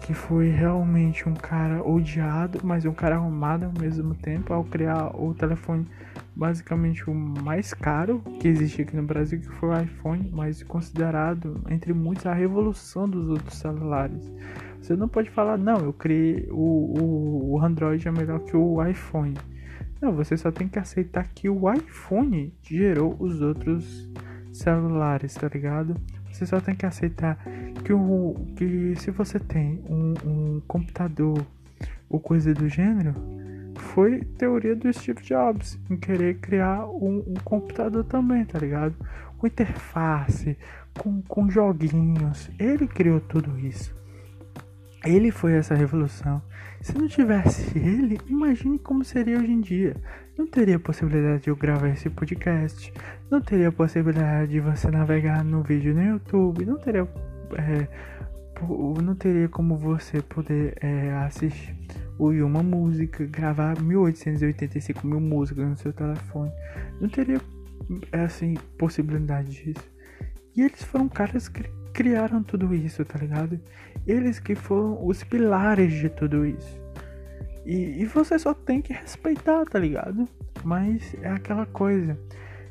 que 0.00 0.14
foi 0.14 0.48
realmente 0.48 1.28
um 1.28 1.34
cara 1.34 1.86
odiado, 1.86 2.60
mas 2.64 2.86
um 2.86 2.92
cara 2.92 3.16
arrumado 3.16 3.66
ao 3.66 3.72
mesmo 3.78 4.14
tempo 4.14 4.52
ao 4.52 4.64
criar 4.64 5.14
o 5.14 5.34
telefone 5.34 5.86
basicamente 6.34 7.08
o 7.08 7.14
mais 7.14 7.74
caro 7.74 8.22
que 8.40 8.48
existe 8.48 8.82
aqui 8.82 8.96
no 8.96 9.02
Brasil, 9.02 9.40
que 9.40 9.48
foi 9.48 9.68
o 9.68 9.80
iPhone, 9.80 10.30
mas 10.32 10.62
considerado 10.62 11.60
entre 11.68 11.92
muitos 11.92 12.24
a 12.26 12.32
revolução 12.32 13.08
dos 13.08 13.28
outros 13.28 13.58
celulares 13.58 14.32
Você 14.80 14.96
não 14.96 15.06
pode 15.08 15.28
falar, 15.28 15.58
não, 15.58 15.76
eu 15.78 15.92
criei 15.92 16.48
o, 16.50 16.98
o, 16.98 17.52
o 17.52 17.62
Android 17.62 18.06
é 18.06 18.10
melhor 18.10 18.40
que 18.40 18.56
o 18.56 18.82
iPhone. 18.84 19.34
Não, 20.00 20.12
você 20.12 20.34
só 20.34 20.50
tem 20.50 20.66
que 20.66 20.78
aceitar 20.78 21.28
que 21.28 21.46
o 21.50 21.70
iPhone 21.70 22.54
gerou 22.62 23.14
os 23.18 23.42
outros 23.42 24.10
celulares, 24.60 25.34
tá 25.34 25.48
ligado? 25.48 25.96
Você 26.30 26.46
só 26.46 26.60
tem 26.60 26.74
que 26.74 26.86
aceitar 26.86 27.38
que, 27.84 27.92
o, 27.92 28.34
que 28.56 28.94
se 28.96 29.10
você 29.10 29.38
tem 29.38 29.82
um, 29.88 30.14
um 30.24 30.60
computador 30.66 31.44
ou 32.08 32.20
coisa 32.20 32.54
do 32.54 32.68
gênero, 32.68 33.14
foi 33.76 34.20
teoria 34.38 34.74
do 34.76 34.92
Steve 34.92 35.22
Jobs 35.22 35.78
em 35.88 35.96
querer 35.96 36.38
criar 36.38 36.86
um, 36.86 37.24
um 37.26 37.34
computador 37.44 38.04
também, 38.04 38.44
tá 38.44 38.58
ligado? 38.58 38.94
Com 39.38 39.46
interface, 39.46 40.56
com, 40.98 41.22
com 41.22 41.50
joguinhos. 41.50 42.50
Ele 42.58 42.86
criou 42.86 43.20
tudo 43.20 43.58
isso. 43.58 43.99
Ele 45.04 45.30
foi 45.30 45.54
essa 45.54 45.74
revolução. 45.74 46.42
Se 46.80 46.96
não 46.96 47.08
tivesse 47.08 47.78
ele, 47.78 48.18
imagine 48.26 48.78
como 48.78 49.04
seria 49.04 49.38
hoje 49.38 49.52
em 49.52 49.60
dia. 49.60 49.96
Não 50.36 50.46
teria 50.46 50.78
possibilidade 50.78 51.44
de 51.44 51.50
eu 51.50 51.56
gravar 51.56 51.88
esse 51.88 52.08
podcast. 52.08 52.92
Não 53.30 53.40
teria 53.40 53.70
possibilidade 53.70 54.52
de 54.52 54.60
você 54.60 54.90
navegar 54.90 55.44
no 55.44 55.62
vídeo 55.62 55.94
no 55.94 56.02
YouTube. 56.02 56.64
Não 56.64 56.78
teria, 56.78 57.08
é, 57.56 57.88
não 59.02 59.14
teria 59.14 59.48
como 59.48 59.76
você 59.76 60.20
poder 60.22 60.76
é, 60.80 61.12
assistir 61.26 61.74
ouvir 62.20 62.42
uma 62.42 62.62
música, 62.62 63.24
gravar 63.24 63.80
1885 63.80 65.06
mil 65.06 65.20
músicas 65.20 65.66
no 65.66 65.76
seu 65.76 65.92
telefone. 65.92 66.52
Não 67.00 67.08
teria 67.08 67.40
assim 68.12 68.54
possibilidade 68.78 69.50
disso. 69.50 69.90
E 70.54 70.62
eles 70.62 70.82
foram 70.82 71.08
caras 71.08 71.48
que 71.48 71.64
criaram 71.92 72.42
tudo 72.42 72.74
isso, 72.74 73.04
tá 73.04 73.18
ligado? 73.18 73.60
Eles 74.06 74.38
que 74.38 74.54
foram 74.54 75.04
os 75.06 75.22
pilares 75.22 75.92
de 75.92 76.08
tudo 76.08 76.44
isso. 76.46 76.80
E, 77.64 78.02
e 78.02 78.06
você 78.06 78.38
só 78.38 78.54
tem 78.54 78.80
que 78.80 78.92
respeitar, 78.92 79.64
tá 79.66 79.78
ligado? 79.78 80.28
Mas 80.64 81.14
é 81.22 81.28
aquela 81.28 81.66
coisa. 81.66 82.18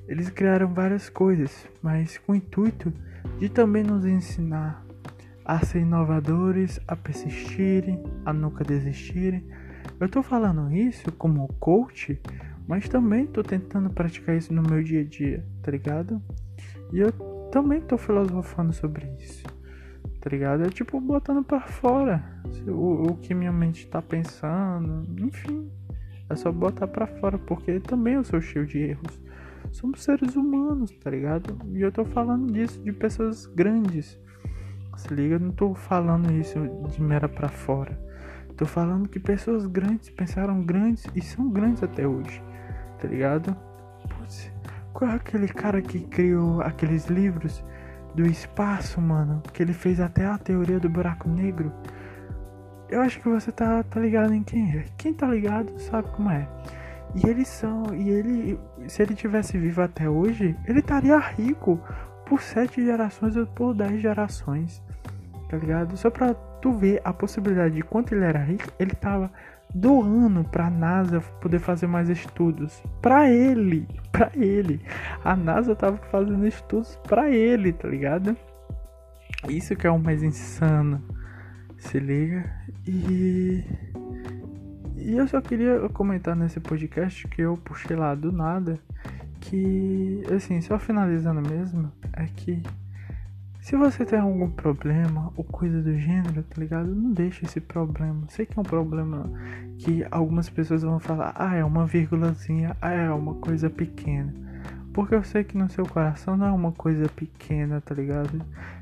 Eles 0.08 0.29
criaram 0.29 0.73
várias 0.73 1.10
coisas, 1.10 1.67
mas 1.82 2.17
com 2.17 2.32
o 2.32 2.36
intuito 2.36 2.91
de 3.38 3.47
também 3.47 3.84
nos 3.84 4.05
ensinar 4.05 4.84
a 5.45 5.63
ser 5.65 5.79
inovadores, 5.79 6.79
a 6.88 6.95
persistirem, 6.95 8.03
a 8.25 8.34
nunca 8.34 8.63
desistirem. 8.63 9.43
Eu 9.99 10.10
tô 10.10 10.23
falando 10.23 10.71
isso 10.71 11.12
como 11.12 11.47
coach, 11.60 12.19
mas 12.67 12.88
também 12.88 13.25
tô 13.25 13.43
tentando 13.43 13.89
praticar 13.89 14.36
isso 14.36 14.53
no 14.53 14.62
meu 14.62 14.84
dia 14.84 15.01
a 15.01 15.03
dia, 15.03 15.45
tá 15.62 15.71
ligado? 15.71 16.21
E 16.91 16.99
eu 16.99 17.12
também 17.51 17.81
tô 17.81 17.97
filosofando 17.97 18.73
sobre 18.73 19.05
isso, 19.19 19.45
tá 20.21 20.29
ligado? 20.29 20.63
É 20.63 20.69
tipo 20.69 20.99
botando 20.99 21.43
para 21.43 21.62
fora 21.62 22.23
o, 22.67 23.12
o 23.12 23.17
que 23.17 23.33
minha 23.33 23.51
mente 23.51 23.88
tá 23.88 24.01
pensando, 24.01 25.05
enfim. 25.23 25.71
É 26.29 26.35
só 26.35 26.51
botar 26.51 26.88
para 26.88 27.07
fora, 27.07 27.39
porque 27.39 27.79
também 27.79 28.13
eu 28.13 28.23
sou 28.23 28.39
cheio 28.39 28.65
de 28.65 28.77
erros. 28.77 29.19
Somos 29.71 30.03
seres 30.03 30.35
humanos, 30.35 30.91
tá 31.03 31.09
ligado? 31.09 31.57
E 31.73 31.81
eu 31.81 31.91
tô 31.91 32.05
falando 32.05 32.51
disso 32.51 32.79
de 32.83 32.93
pessoas 32.93 33.47
grandes 33.47 34.19
se 34.99 35.13
liga, 35.13 35.35
eu 35.35 35.39
não 35.39 35.51
tô 35.51 35.73
falando 35.73 36.31
isso 36.33 36.59
de 36.89 37.01
mera 37.01 37.29
pra 37.29 37.47
fora. 37.47 37.97
Tô 38.57 38.65
falando 38.65 39.07
que 39.07 39.19
pessoas 39.19 39.65
grandes 39.65 40.09
pensaram 40.09 40.62
grandes 40.62 41.07
e 41.15 41.21
são 41.21 41.49
grandes 41.49 41.81
até 41.81 42.05
hoje. 42.05 42.43
Tá 42.99 43.07
ligado? 43.07 43.55
Qual 44.93 45.10
é 45.10 45.15
aquele 45.15 45.47
cara 45.47 45.82
que 45.82 45.99
criou 46.02 46.62
aqueles 46.62 47.08
livros 47.08 47.63
do 48.15 48.25
espaço, 48.25 48.99
mano? 48.99 49.41
Que 49.54 49.63
ele 49.63 49.73
fez 49.73 49.99
até 49.99 50.25
a 50.25 50.38
teoria 50.38 50.80
do 50.80 50.89
buraco 50.89 51.30
negro. 51.30 51.71
Eu 52.89 53.02
acho 53.02 53.19
que 53.19 53.30
você 53.30 53.52
tá, 53.52 53.84
tá 53.84 53.99
ligado 53.99 54.34
em 54.34 54.43
quem 54.43 54.78
é. 54.78 54.86
Quem 54.97 55.13
tá 55.13 55.28
ligado 55.28 55.80
sabe 55.80 56.10
como 56.10 56.30
é. 56.32 56.47
E 57.15 57.28
eles 57.28 57.47
são. 57.47 57.93
E 57.93 58.10
ele. 58.10 58.60
Se 58.88 59.02
ele 59.02 59.15
tivesse 59.15 59.58
vivo 59.58 59.82
até 59.82 60.10
hoje, 60.10 60.58
ele 60.65 60.80
estaria 60.80 61.17
rico 61.17 61.80
por 62.25 62.41
sete 62.41 62.84
gerações 62.84 63.36
ou 63.36 63.45
por 63.45 63.73
dez 63.73 64.02
gerações 64.02 64.82
tá 65.49 65.58
ligado? 65.58 65.97
Só 65.97 66.10
pra 66.10 66.34
tu 66.34 66.71
ver 66.71 67.02
a 67.04 67.12
possibilidade 67.12 67.75
de 67.75 67.82
quanto 67.82 68.13
ele 68.13 68.23
era 68.23 68.39
rico, 68.39 68.71
ele 68.80 68.91
tava 68.91 69.32
doando 69.73 70.43
pra 70.43 70.69
NASA 70.69 71.21
poder 71.41 71.60
fazer 71.60 71.88
mais 71.88 72.10
estudos. 72.10 72.82
Pra 73.01 73.29
ele, 73.29 73.88
pra 74.12 74.32
ele. 74.36 74.82
A 75.23 75.36
NASA 75.36 75.75
tava 75.75 75.97
fazendo 75.97 76.45
estudos 76.47 76.95
pra 77.08 77.29
ele, 77.29 77.73
tá 77.73 77.88
ligado? 77.88 78.36
Isso 79.47 79.75
que 79.75 79.88
é 79.88 79.91
o 79.91 79.99
mais 79.99 80.23
insano. 80.23 81.01
Se 81.77 81.99
liga. 81.99 82.51
E. 82.88 83.63
E 84.95 85.15
eu 85.15 85.27
só 85.27 85.39
queria 85.39 85.88
comentar 85.89 86.36
nesse 86.36 86.60
podcast 86.60 87.25
que 87.27 87.41
eu 87.41 87.55
puxei 87.55 87.95
lá 87.95 88.13
do 88.15 88.32
nada. 88.32 88.77
Que, 89.39 90.21
assim, 90.36 90.60
só 90.60 90.77
finalizando 90.77 91.41
mesmo, 91.41 91.89
é 92.12 92.25
que 92.25 92.62
se 93.69 93.75
você 93.75 94.03
tem 94.03 94.17
algum 94.17 94.49
problema 94.49 95.32
ou 95.38 95.43
coisa 95.43 95.79
do 95.79 95.95
gênero, 95.95 96.41
tá 96.41 96.55
ligado? 96.58 96.88
Não 96.88 97.12
deixa 97.12 97.45
esse 97.45 97.62
problema. 97.62 98.23
Sei 98.27 98.43
que 98.43 98.58
é 98.58 98.60
um 98.60 98.65
problema 98.65 99.32
que 99.77 100.03
algumas 100.10 100.49
pessoas 100.49 100.82
vão 100.82 100.99
falar, 100.99 101.36
ah, 101.36 101.53
é 101.53 101.63
uma 101.63 101.86
vírgulazinha, 101.86 102.75
ah, 102.82 102.89
é 102.89 103.12
uma 103.12 103.36
coisa 103.36 103.69
pequena. 103.69 104.34
Porque 104.91 105.13
eu 105.13 105.21
sei 105.21 105.43
que 105.43 105.55
no 105.55 105.69
seu 105.69 105.86
coração 105.86 106.36
não 106.36 106.47
é 106.47 106.51
uma 106.51 106.71
coisa 106.71 107.08
pequena, 107.10 107.79
tá 107.79 107.93
ligado? 107.93 108.41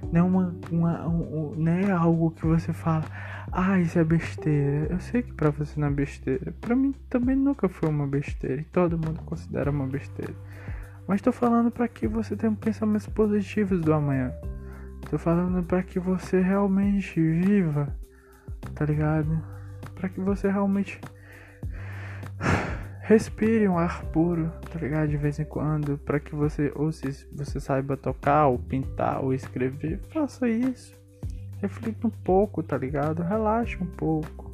Não 0.10 0.22
é, 0.22 0.24
uma, 0.24 0.56
uma 0.72 1.06
um, 1.10 1.54
não 1.58 1.72
é 1.74 1.92
algo 1.92 2.32
que 2.32 2.46
você 2.46 2.72
fala, 2.72 3.04
ah, 3.52 3.78
isso 3.82 4.00
é 4.00 4.06
besteira. 4.06 4.88
Eu 4.90 5.02
sei 5.02 5.22
que 5.22 5.34
pra 5.34 5.50
você 5.50 5.78
não 5.78 5.90
é 5.90 5.92
besteira. 5.92 6.54
Pra 6.62 6.78
mim 6.78 6.96
também 7.10 7.36
nunca 7.36 7.68
foi 7.68 7.90
uma 7.90 8.08
besteira. 8.08 8.62
E 8.62 8.64
todo 8.64 8.98
mundo 8.98 9.22
considera 9.26 9.70
uma 9.70 9.86
besteira. 9.86 10.34
Mas 11.06 11.22
tô 11.22 11.34
falando 11.34 11.72
para 11.72 11.90
que 11.90 12.08
você 12.08 12.38
tenha 12.38 12.54
pensamentos 12.54 13.08
positivos 13.08 13.82
do 13.82 13.94
amanhã. 13.94 14.32
Tô 15.10 15.18
falando 15.18 15.64
para 15.64 15.82
que 15.84 16.00
você 16.00 16.42
realmente 16.42 17.20
viva, 17.20 17.96
tá 18.76 18.86
ligado? 18.86 19.42
Para 19.96 20.10
que 20.10 20.20
você 20.20 20.50
realmente 20.50 21.00
respire 23.02 23.70
um 23.70 23.78
ar 23.78 24.04
puro, 24.08 24.52
tá 24.72 24.78
ligado? 24.80 25.08
De 25.08 25.16
vez 25.16 25.40
em 25.40 25.46
quando, 25.46 25.98
para 25.98 26.20
que 26.20 26.36
você 26.36 26.72
ou 26.76 26.92
se 26.92 27.26
você 27.32 27.60
saiba 27.60 27.96
tocar, 27.96 28.48
ou 28.48 28.60
pintar, 28.60 29.24
ou 29.24 29.34
escrever, 29.34 30.00
faça 30.12 30.50
isso. 30.50 30.94
Reflita 31.62 32.06
um 32.06 32.12
pouco, 32.12 32.62
tá 32.62 32.78
ligado? 32.78 33.24
Relaxa 33.24 33.82
um 33.82 33.88
pouco. 33.88 34.48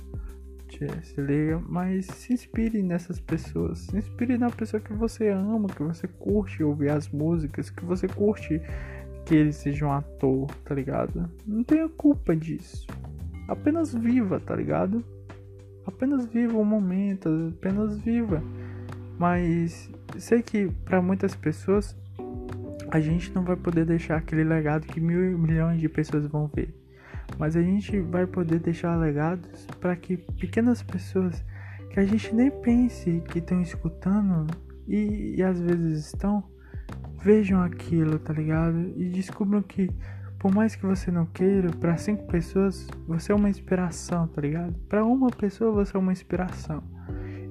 Se 1.04 1.22
liga, 1.22 1.62
mas 1.68 2.06
se 2.08 2.34
inspire 2.34 2.82
nessas 2.82 3.20
pessoas. 3.20 3.80
Se 3.80 3.98
inspire 3.98 4.38
na 4.38 4.50
pessoa 4.50 4.82
que 4.82 4.92
você 4.92 5.30
ama, 5.30 5.68
que 5.70 5.84
você 5.84 6.08
curte 6.08 6.64
ouvir 6.64 6.90
as 6.90 7.08
músicas, 7.10 7.70
que 7.70 7.86
você 7.86 8.08
curte 8.08 8.62
que 9.26 9.36
ele 9.36 9.52
seja 9.52 9.86
um 9.86 9.92
ator, 9.92 10.48
tá 10.66 10.76
ligado? 10.76 11.30
Não 11.46 11.64
tenha 11.64 11.88
culpa 11.90 12.36
disso. 12.36 12.88
Apenas 13.48 13.94
viva, 13.94 14.40
tá 14.40 14.56
ligado? 14.56 15.04
Apenas 15.86 16.26
viva 16.26 16.58
o 16.58 16.66
momento, 16.66 17.54
apenas 17.58 17.98
viva. 17.98 18.42
Mas 19.18 19.92
sei 20.18 20.42
que 20.42 20.70
para 20.86 21.02
muitas 21.02 21.36
pessoas 21.36 21.96
a 22.90 23.00
gente 23.00 23.34
não 23.34 23.44
vai 23.44 23.56
poder 23.56 23.86
deixar 23.86 24.18
aquele 24.18 24.44
legado 24.44 24.86
que 24.86 25.00
mil 25.00 25.38
milhões 25.38 25.80
de 25.80 25.90
pessoas 25.90 26.28
vão 26.28 26.48
ver. 26.48 26.74
Mas 27.38 27.56
a 27.56 27.62
gente 27.62 28.00
vai 28.00 28.28
poder 28.28 28.60
deixar 28.60 28.96
legados 28.96 29.66
para 29.80 29.96
que 29.96 30.18
pequenas 30.18 30.84
pessoas 30.84 31.44
que 31.90 32.00
a 32.00 32.06
gente 32.06 32.34
nem 32.34 32.52
pense 32.52 33.22
que 33.30 33.40
estão 33.40 33.62
escutando 33.62 34.48
e, 34.88 35.36
e 35.38 35.44
às 35.44 35.60
vezes 35.60 36.08
estão 36.08 36.44
vejam 37.24 37.62
aquilo, 37.62 38.20
tá 38.20 38.34
ligado? 38.34 38.94
E 38.98 39.10
descubram 39.10 39.62
que, 39.62 39.90
por 40.38 40.54
mais 40.54 40.76
que 40.76 40.86
você 40.86 41.10
não 41.10 41.26
queira, 41.26 41.70
para 41.70 41.98
cinco 41.98 42.28
pessoas 42.28 42.88
você 43.08 43.32
é 43.32 43.36
uma 43.36 43.50
inspiração, 43.50 44.28
tá 44.28 44.42
ligado? 44.42 44.74
Para 44.90 45.06
uma 45.06 45.30
pessoa 45.30 45.72
você 45.72 45.96
é 45.96 46.00
uma 46.00 46.12
inspiração. 46.12 46.84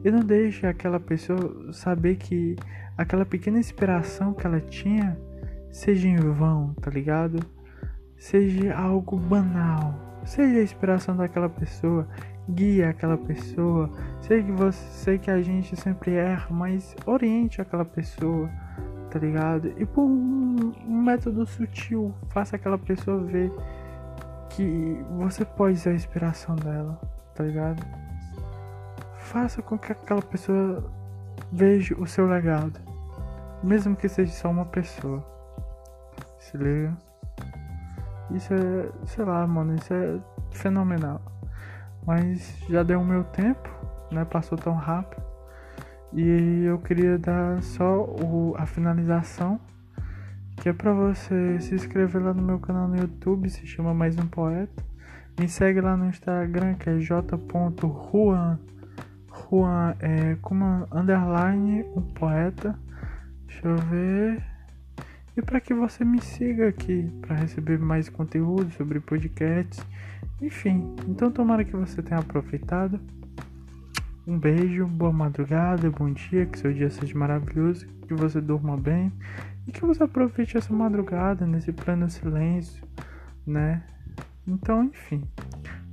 E 0.05 0.11
não 0.11 0.21
deixe 0.21 0.67
aquela 0.67 1.01
pessoa 1.01 1.73
saber 1.73 2.17
que 2.17 2.57
aquela 2.99 3.25
pequena 3.25 3.59
inspiração 3.59 4.35
que 4.35 4.47
ela 4.47 4.61
tinha 4.61 5.17
seja 5.71 6.07
em 6.09 6.17
vão, 6.17 6.75
tá 6.75 6.91
ligado? 6.91 7.39
Seja 8.17 8.75
algo 8.77 9.17
banal. 9.17 10.11
Seja 10.25 10.61
a 10.61 10.63
inspiração 10.63 11.17
daquela 11.17 11.49
pessoa, 11.49 12.07
guia 12.49 12.91
aquela 12.91 13.17
pessoa. 13.17 13.91
Sei 14.21 14.43
que 14.43 14.53
você, 14.53 14.79
sei 14.79 15.19
que 15.19 15.31
a 15.31 15.41
gente 15.41 15.75
sempre 15.77 16.13
erra, 16.13 16.49
mas 16.51 16.95
oriente 17.07 17.61
aquela 17.61 17.85
pessoa 17.85 18.51
tá 19.13 19.19
ligado? 19.19 19.69
E 19.77 19.85
por 19.85 20.05
um, 20.05 20.73
método 20.87 21.45
sutil, 21.45 22.15
faça 22.31 22.57
aquela 22.57 22.79
pessoa 22.79 23.23
ver 23.23 23.53
que 24.49 25.05
você 25.19 25.45
pode 25.45 25.77
ser 25.77 25.91
a 25.91 25.95
inspiração 25.95 26.57
dela, 26.57 26.99
tá 27.35 27.45
ligado? 27.45 27.85
Faça 29.19 29.61
com 29.61 29.79
que 29.79 29.93
aquela 29.93 30.23
pessoa 30.23 30.91
veja 31.53 31.95
o 32.01 32.07
seu 32.07 32.27
legado, 32.27 32.81
mesmo 33.63 33.95
que 33.95 34.09
seja 34.09 34.33
só 34.33 34.51
uma 34.51 34.65
pessoa. 34.65 35.23
Se 36.39 36.57
liga? 36.57 36.97
Isso 38.31 38.55
é, 38.55 38.89
sei 39.05 39.27
lá, 39.27 39.47
mano, 39.47 39.75
isso 39.75 39.93
é 39.93 40.19
fenomenal. 40.53 41.21
Mas 42.07 42.59
já 42.67 42.83
deu 42.83 43.01
o 43.01 43.05
meu 43.05 43.25
tempo, 43.25 43.69
né? 44.11 44.25
Passou 44.25 44.57
tão 44.57 44.75
rápido. 44.75 45.23
E 46.15 46.65
eu 46.65 46.79
queria 46.79 47.19
dar 47.19 47.63
só 47.63 48.05
o, 48.05 48.55
a 48.59 48.67
finalização, 48.67 49.59
que 50.57 50.69
é 50.69 50.73
para 50.73 50.93
você 50.93 51.59
se 51.61 51.75
inscrever 51.75 52.23
lá 52.23 52.35
no 52.35 52.43
meu 52.43 52.59
canal 52.59 52.87
no 52.87 52.97
YouTube, 52.97 53.49
se 53.49 53.67
chama 53.67 53.95
Mais 53.95 54.17
um 54.19 54.27
Poeta. 54.27 54.85
Me 55.39 55.49
segue 55.49 55.81
lá 55.81 55.97
no 55.97 56.07
Instagram, 56.07 56.75
que 56.75 56.91
é 56.91 56.99
j.juan, 57.01 58.59
Juan 59.33 59.95
é 60.01 60.37
como 60.43 60.87
underline 60.93 61.85
um 61.97 62.03
poeta. 62.03 62.79
Deixa 63.47 63.69
eu 63.69 63.77
ver. 63.77 64.43
E 65.37 65.41
para 65.41 65.61
que 65.61 65.73
você 65.73 66.05
me 66.05 66.21
siga 66.21 66.69
aqui 66.69 67.11
para 67.23 67.37
receber 67.37 67.79
mais 67.79 68.09
conteúdo 68.09 68.71
sobre 68.73 69.01
podcasts, 69.01 69.85
enfim. 70.41 70.95
Então 71.09 71.31
tomara 71.31 71.65
que 71.65 71.75
você 71.75 72.03
tenha 72.03 72.21
aproveitado. 72.21 73.01
Um 74.25 74.39
beijo, 74.39 74.87
boa 74.87 75.13
madrugada, 75.13 75.91
bom 75.91 76.09
dia, 76.13 76.47
que 76.47 76.57
seu 76.57 76.73
dia 76.73 76.89
seja 76.91 77.19
maravilhoso, 77.19 77.89
que 78.07 78.15
você 78.15 78.41
durma 78.41 78.77
bem 78.77 79.13
e 79.67 79.73
que 79.73 79.85
você 79.85 80.05
aproveite 80.05 80.57
essa 80.57 80.73
madrugada 80.73 81.45
nesse 81.45 81.73
pleno 81.73 82.09
silêncio, 82.09 82.85
né? 83.45 83.83
Então, 84.47 84.85
enfim, 84.85 85.25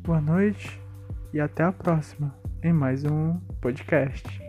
boa 0.04 0.22
noite 0.22 0.80
e 1.34 1.40
até 1.40 1.64
a 1.64 1.72
próxima 1.72 2.32
em 2.62 2.72
mais 2.72 3.04
um 3.04 3.40
podcast. 3.60 4.49